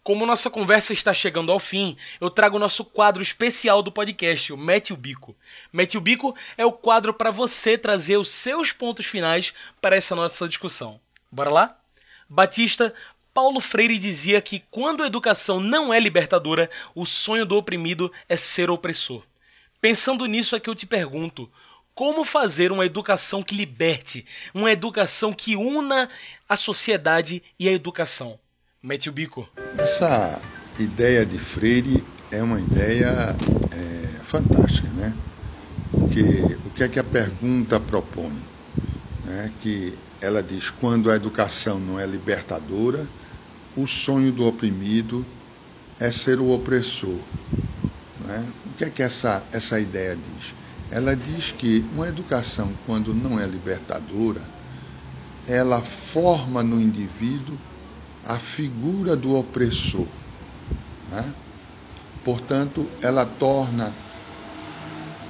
Como 0.03 0.25
nossa 0.25 0.49
conversa 0.49 0.92
está 0.92 1.12
chegando 1.12 1.53
ao 1.53 1.59
fim, 1.59 1.96
eu 2.20 2.31
trago 2.31 2.57
o 2.57 2.61
nosso 2.61 2.85
quadro 2.85 3.23
especial 3.23 3.83
do 3.83 3.92
podcast, 3.92 4.53
o 4.53 4.57
Mete 4.57 4.92
o 4.92 4.96
Bico. 4.96 5.37
Mete 5.73 5.99
o 5.99 6.01
Bico 6.01 6.35
é 6.57 6.64
o 6.64 6.73
quadro 6.73 7.12
para 7.12 7.31
você 7.31 7.77
trazer 7.77 8.16
os 8.16 8.29
seus 8.29 8.73
pontos 8.73 9.07
finais 9.07 9.53
para 9.81 9.96
essa 9.96 10.14
nossa 10.14 10.49
discussão. 10.49 10.99
Bora 11.31 11.51
lá? 11.51 11.79
Batista, 12.32 12.94
Paulo 13.34 13.60
Freire 13.60 13.98
dizia 13.98 14.40
que 14.40 14.62
quando 14.70 15.02
a 15.02 15.06
educação 15.06 15.58
não 15.58 15.92
é 15.92 15.98
libertadora, 15.98 16.70
o 16.94 17.04
sonho 17.04 17.44
do 17.44 17.56
oprimido 17.56 18.12
é 18.28 18.36
ser 18.36 18.70
opressor. 18.70 19.24
Pensando 19.80 20.26
nisso 20.26 20.54
é 20.54 20.60
que 20.60 20.70
eu 20.70 20.74
te 20.76 20.86
pergunto: 20.86 21.50
como 21.92 22.24
fazer 22.24 22.70
uma 22.70 22.86
educação 22.86 23.42
que 23.42 23.56
liberte, 23.56 24.24
uma 24.54 24.70
educação 24.70 25.32
que 25.32 25.56
una 25.56 26.08
a 26.48 26.54
sociedade 26.56 27.42
e 27.58 27.68
a 27.68 27.72
educação? 27.72 28.38
Mete 28.80 29.08
o 29.08 29.12
bico. 29.12 29.48
Essa 29.76 30.40
ideia 30.78 31.26
de 31.26 31.36
Freire 31.36 32.04
é 32.30 32.40
uma 32.40 32.60
ideia 32.60 33.36
é, 33.72 34.22
fantástica, 34.22 34.88
né? 34.90 35.16
Porque 35.90 36.22
o 36.64 36.70
que 36.70 36.84
é 36.84 36.88
que 36.88 37.00
a 37.00 37.04
pergunta 37.04 37.80
propõe? 37.80 38.38
Né? 39.24 39.52
Que 39.60 39.98
ela 40.20 40.42
diz: 40.42 40.70
quando 40.70 41.11
a 41.11 41.16
educação 41.16 41.78
não 41.78 41.98
é 41.98 42.06
libertadora, 42.06 43.06
o 43.76 43.87
sonho 43.87 44.33
do 44.33 44.46
oprimido 44.46 45.24
é 45.98 46.11
ser 46.11 46.40
o 46.40 46.50
opressor. 46.50 47.18
Né? 48.26 48.46
O 48.66 48.76
que 48.76 48.85
é 48.85 48.90
que 48.90 49.02
essa, 49.02 49.42
essa 49.52 49.80
ideia 49.80 50.16
diz? 50.16 50.54
Ela 50.90 51.14
diz 51.14 51.52
que 51.52 51.85
uma 51.94 52.09
educação, 52.09 52.72
quando 52.87 53.14
não 53.14 53.38
é 53.38 53.46
libertadora, 53.46 54.42
ela 55.46 55.80
forma 55.80 56.62
no 56.62 56.80
indivíduo 56.80 57.56
a 58.26 58.38
figura 58.38 59.16
do 59.16 59.35
opressor. 59.37 60.06
Né? 61.11 61.33
Portanto, 62.24 62.87
ela 63.00 63.24
torna 63.24 63.92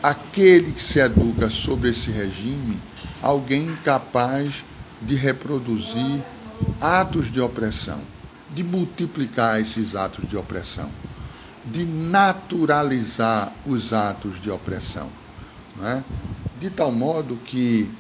aquele 0.03 0.72
que 0.72 0.83
se 0.83 0.98
educa 0.98 1.50
sobre 1.50 1.90
esse 1.90 2.11
regime 2.11 2.79
alguém 3.22 3.76
capaz 3.85 4.64
de 5.00 5.14
reproduzir 5.14 6.22
atos 6.80 7.30
de 7.30 7.40
opressão, 7.40 8.00
de 8.54 8.62
multiplicar 8.62 9.60
esses 9.60 9.94
atos 9.94 10.28
de 10.28 10.36
opressão, 10.36 10.90
de 11.64 11.84
naturalizar 11.84 13.52
os 13.66 13.92
atos 13.92 14.40
de 14.40 14.50
opressão. 14.50 15.08
Né? 15.76 16.04
De 16.60 16.68
tal 16.70 16.92
modo 16.92 17.36
que 17.36 17.90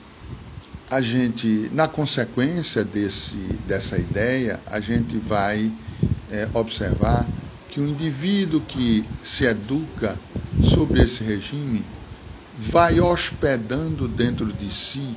a 0.90 1.00
gente, 1.00 1.70
na 1.72 1.86
consequência 1.86 2.84
desse, 2.84 3.36
dessa 3.66 3.96
ideia, 3.96 4.60
a 4.66 4.80
gente 4.80 5.16
vai 5.18 5.70
é, 6.30 6.48
observar 6.52 7.24
que 7.68 7.80
o 7.80 7.86
indivíduo 7.86 8.60
que 8.60 9.04
se 9.24 9.44
educa 9.44 10.18
sobre 10.62 11.02
esse 11.02 11.22
regime 11.22 11.84
vai 12.58 13.00
hospedando 13.00 14.08
dentro 14.08 14.52
de 14.52 14.74
si 14.74 15.16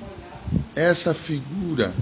essa 0.75 1.13
figura 1.13 1.93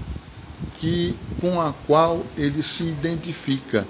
que, 0.78 1.14
com 1.40 1.60
a 1.60 1.72
qual 1.72 2.24
ele 2.36 2.62
se 2.62 2.84
identifica. 2.84 3.86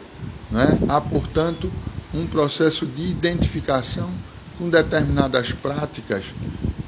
Né? 0.51 0.79
Há, 0.88 1.01
portanto, 1.01 1.70
um 2.12 2.27
processo 2.27 2.85
de 2.87 3.09
identificação 3.09 4.11
com 4.59 4.68
determinadas 4.68 5.53
práticas 5.53 6.35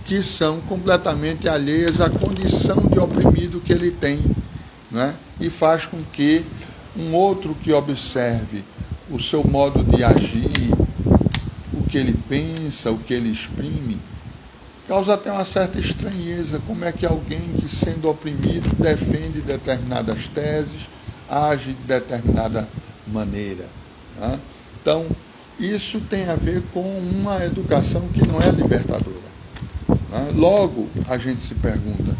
que 0.04 0.22
são 0.22 0.60
completamente 0.60 1.48
alheias 1.48 2.00
à 2.00 2.10
condição 2.10 2.87
de 2.88 2.98
oprimido 2.98 3.60
que 3.60 3.72
ele 3.72 3.90
tem, 3.90 4.20
né? 4.90 5.18
e 5.40 5.48
faz 5.48 5.87
com 5.87 6.02
que 6.04 6.44
um 6.94 7.14
outro 7.14 7.54
que 7.54 7.72
observe 7.72 8.62
o 9.10 9.18
seu 9.18 9.42
modo 9.42 9.82
de 9.82 10.04
agir, 10.04 10.70
o 11.72 11.82
que 11.82 11.96
ele 11.96 12.12
pensa, 12.12 12.90
o 12.90 12.98
que 12.98 13.14
ele 13.14 13.30
exprime, 13.30 13.98
causa 14.87 15.14
até 15.14 15.31
uma 15.31 15.44
certa 15.44 15.79
estranheza. 15.79 16.61
Como 16.66 16.85
é 16.85 16.92
que 16.92 17.07
alguém 17.07 17.40
que, 17.59 17.68
sendo 17.68 18.09
oprimido, 18.09 18.75
defende 18.77 19.41
determinadas 19.41 20.26
teses, 20.28 20.89
age 21.28 21.72
de 21.72 21.82
determinada 21.87 22.68
maneira? 23.07 23.66
Né? 24.18 24.39
Então, 24.80 25.07
isso 25.59 26.01
tem 26.01 26.28
a 26.28 26.35
ver 26.35 26.62
com 26.72 26.82
uma 26.99 27.45
educação 27.45 28.09
que 28.09 28.26
não 28.26 28.41
é 28.41 28.51
libertadora. 28.51 29.14
Né? 29.89 30.32
Logo, 30.35 30.89
a 31.09 31.16
gente 31.16 31.43
se 31.43 31.55
pergunta, 31.55 32.14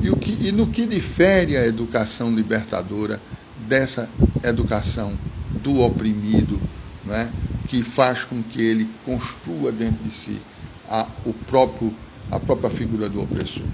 e, 0.00 0.10
o 0.10 0.16
que, 0.16 0.46
e 0.46 0.52
no 0.52 0.68
que 0.68 0.86
difere 0.86 1.56
a 1.56 1.66
educação 1.66 2.34
libertadora 2.34 3.20
dessa 3.66 4.08
educação 4.44 5.14
do 5.62 5.80
oprimido, 5.80 6.60
né? 7.04 7.30
que 7.66 7.82
faz 7.82 8.22
com 8.22 8.42
que 8.42 8.62
ele 8.62 8.88
construa 9.04 9.72
dentro 9.72 10.04
de 10.04 10.10
si 10.10 10.40
a, 10.88 11.06
o 11.24 11.32
próprio, 11.32 11.92
a 12.30 12.38
própria 12.38 12.70
figura 12.70 13.08
do 13.08 13.22
opressor? 13.22 13.64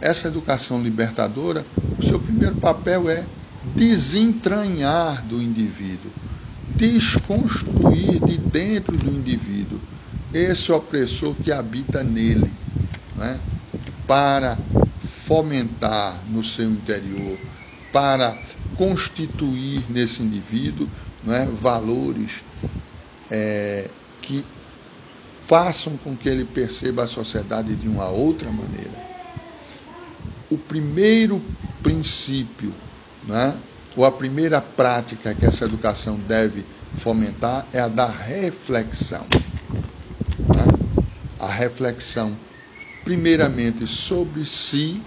Essa 0.00 0.28
educação 0.28 0.82
libertadora, 0.82 1.64
o 1.98 2.04
seu 2.04 2.20
primeiro 2.20 2.56
papel 2.56 3.08
é 3.08 3.24
desentranhar 3.74 5.24
do 5.24 5.42
indivíduo, 5.42 6.10
desconstruir 6.76 8.20
de 8.24 8.36
dentro 8.38 8.96
do 8.96 9.10
indivíduo 9.10 9.80
esse 10.32 10.70
opressor 10.70 11.34
que 11.42 11.50
habita 11.50 12.04
nele 12.04 12.50
né, 13.16 13.38
para 14.06 14.58
fomentar 15.24 16.16
no 16.30 16.44
seu 16.44 16.70
interior 16.70 17.38
para 17.92 18.36
constituir 18.76 19.82
nesse 19.88 20.22
indivíduo 20.22 20.86
né, 21.24 21.48
valores 21.50 22.44
é, 23.30 23.88
que 24.20 24.44
façam 25.46 25.96
com 25.98 26.16
que 26.16 26.28
ele 26.28 26.44
perceba 26.44 27.04
a 27.04 27.06
sociedade 27.06 27.76
de 27.76 27.88
uma 27.88 28.08
outra 28.08 28.50
maneira. 28.50 29.06
O 30.50 30.58
primeiro 30.58 31.40
princípio, 31.82 32.72
né, 33.26 33.56
ou 33.96 34.04
a 34.04 34.10
primeira 34.10 34.60
prática 34.60 35.34
que 35.34 35.46
essa 35.46 35.64
educação 35.64 36.16
deve 36.16 36.64
fomentar 36.96 37.64
é 37.72 37.80
a 37.80 37.88
da 37.88 38.06
reflexão. 38.06 39.24
Né? 40.48 40.66
A 41.38 41.46
reflexão, 41.46 42.36
primeiramente, 43.04 43.86
sobre 43.86 44.44
si 44.44 45.00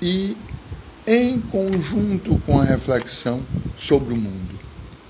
e 0.00 0.36
em 1.06 1.40
conjunto 1.40 2.36
com 2.46 2.58
a 2.58 2.64
reflexão 2.64 3.42
sobre 3.76 4.14
o 4.14 4.16
mundo, 4.16 4.58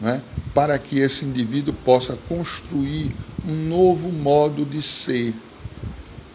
né? 0.00 0.22
Para 0.54 0.78
que 0.78 0.98
esse 0.98 1.24
indivíduo 1.24 1.74
possa 1.84 2.16
construir 2.28 3.14
um 3.46 3.68
novo 3.68 4.10
modo 4.10 4.64
de 4.64 4.82
ser. 4.82 5.34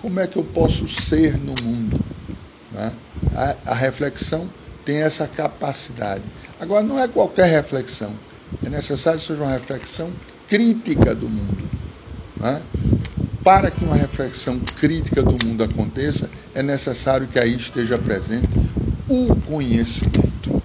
Como 0.02 0.20
é 0.20 0.28
que 0.28 0.38
eu 0.38 0.44
posso 0.44 0.88
ser 0.88 1.38
no 1.38 1.56
mundo? 1.64 2.00
Né? 2.72 2.94
A, 3.36 3.72
a 3.72 3.74
reflexão 3.74 4.50
tem 4.86 4.98
essa 5.02 5.28
capacidade. 5.28 6.24
Agora, 6.60 6.84
não 6.84 7.00
é 7.00 7.08
qualquer 7.08 7.46
reflexão, 7.46 8.14
é 8.66 8.70
necessário 8.70 9.20
que 9.20 9.26
seja 9.26 9.42
uma 9.42 9.52
reflexão 9.52 10.12
crítica 10.48 11.16
do 11.16 11.30
mundo. 11.30 11.70
Né? 12.38 12.62
Para 13.44 13.72
que 13.72 13.84
uma 13.84 13.96
reflexão 13.96 14.60
crítica 14.60 15.22
do 15.22 15.46
mundo 15.46 15.64
aconteça, 15.64 16.30
é 16.54 16.64
necessário 16.64 17.28
que 17.28 17.40
aí 17.40 17.56
esteja 17.56 17.98
presente 17.98 18.48
o 19.10 19.36
conhecimento. 19.48 20.62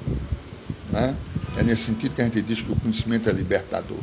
Né? 0.91 1.17
É 1.59 1.63
nesse 1.65 1.83
sentido 1.83 2.15
que 2.15 2.23
a 2.23 2.25
gente 2.25 2.41
diz 2.41 2.63
que 2.63 2.71
o 2.71 2.77
conhecimento 2.77 3.29
é 3.29 3.33
libertador. 3.33 3.99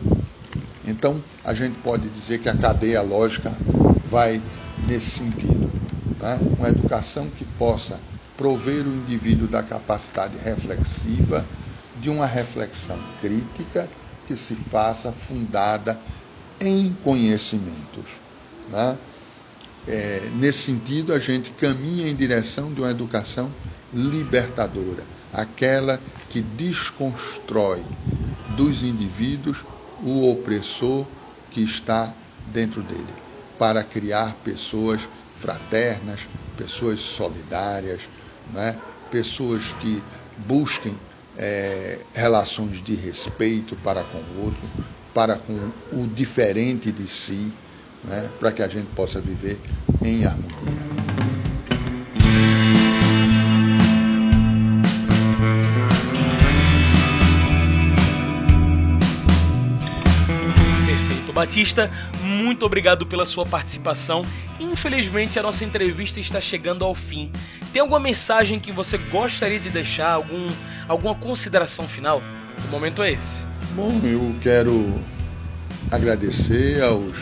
Então, 0.85 1.23
a 1.41 1.53
gente 1.53 1.77
pode 1.79 2.09
dizer 2.09 2.39
que 2.39 2.49
a 2.49 2.53
cadeia 2.53 3.01
lógica 3.01 3.53
vai 4.11 4.41
nesse 4.85 5.11
sentido. 5.11 5.71
Né? 6.19 6.37
Uma 6.59 6.67
educação 6.67 7.29
que 7.29 7.45
possa 7.57 7.97
prover 8.35 8.85
o 8.85 8.93
indivíduo 8.93 9.47
da 9.47 9.63
capacidade 9.63 10.37
reflexiva, 10.37 11.45
de 12.01 12.09
uma 12.09 12.25
reflexão 12.25 12.99
crítica 13.21 13.89
que 14.27 14.35
se 14.35 14.53
faça 14.53 15.13
fundada 15.13 15.97
em 16.59 16.93
conhecimentos. 17.05 18.19
Né? 18.69 18.97
É, 19.87 20.29
nesse 20.35 20.59
sentido, 20.63 21.13
a 21.13 21.19
gente 21.19 21.51
caminha 21.51 22.09
em 22.09 22.15
direção 22.15 22.73
de 22.73 22.81
uma 22.81 22.91
educação 22.91 23.49
libertadora, 23.93 25.05
aquela 25.31 26.01
que 26.29 26.41
desconstrói 26.41 27.83
dos 28.57 28.83
indivíduos 28.83 29.63
o 30.03 30.29
opressor 30.29 31.05
que 31.51 31.61
está 31.61 32.13
dentro 32.51 32.81
dele, 32.81 33.07
para 33.57 33.83
criar 33.83 34.35
pessoas 34.43 35.01
fraternas, 35.39 36.27
pessoas 36.57 36.99
solidárias, 36.99 38.01
né? 38.53 38.77
pessoas 39.11 39.73
que 39.81 40.01
busquem 40.47 40.97
é, 41.37 41.99
relações 42.13 42.81
de 42.83 42.95
respeito 42.95 43.75
para 43.77 44.03
com 44.03 44.17
o 44.17 44.45
outro, 44.45 44.61
para 45.13 45.37
com 45.37 45.71
o 45.93 46.07
diferente 46.07 46.91
de 46.91 47.07
si, 47.07 47.51
né? 48.03 48.29
para 48.39 48.51
que 48.51 48.61
a 48.61 48.67
gente 48.67 48.87
possa 48.95 49.19
viver 49.19 49.59
em 50.03 50.25
harmonia. 50.25 51.34
Batista, 61.35 61.91
muito 62.21 62.65
obrigado 62.65 63.05
pela 63.05 63.25
sua 63.25 63.45
participação. 63.45 64.23
Infelizmente, 64.57 65.37
a 65.37 65.43
nossa 65.43 65.65
entrevista 65.65 66.17
está 66.17 66.39
chegando 66.39 66.85
ao 66.85 66.95
fim. 66.95 67.29
Tem 67.73 67.81
alguma 67.81 67.99
mensagem 67.99 68.57
que 68.57 68.71
você 68.71 68.97
gostaria 68.97 69.59
de 69.59 69.69
deixar? 69.69 70.13
Algum, 70.13 70.47
alguma 70.87 71.13
consideração 71.13 71.89
final? 71.89 72.23
O 72.65 72.71
momento 72.71 73.03
é 73.03 73.11
esse. 73.11 73.43
Bom, 73.75 73.99
eu 74.05 74.33
quero 74.41 74.97
agradecer 75.91 76.81
aos 76.81 77.17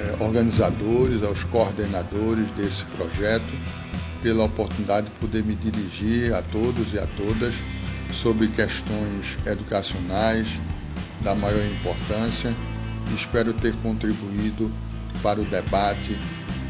é, 0.00 0.16
organizadores, 0.24 1.22
aos 1.22 1.44
coordenadores 1.44 2.50
desse 2.56 2.82
projeto, 2.96 3.46
pela 4.20 4.42
oportunidade 4.42 5.06
de 5.06 5.12
poder 5.20 5.44
me 5.44 5.54
dirigir 5.54 6.34
a 6.34 6.42
todos 6.42 6.92
e 6.92 6.98
a 6.98 7.06
todas 7.16 7.54
sobre 8.10 8.48
questões 8.48 9.38
educacionais 9.46 10.58
da 11.20 11.36
maior 11.36 11.64
importância 11.64 12.52
Espero 13.14 13.52
ter 13.52 13.74
contribuído 13.76 14.70
para 15.22 15.40
o 15.40 15.44
debate 15.44 16.18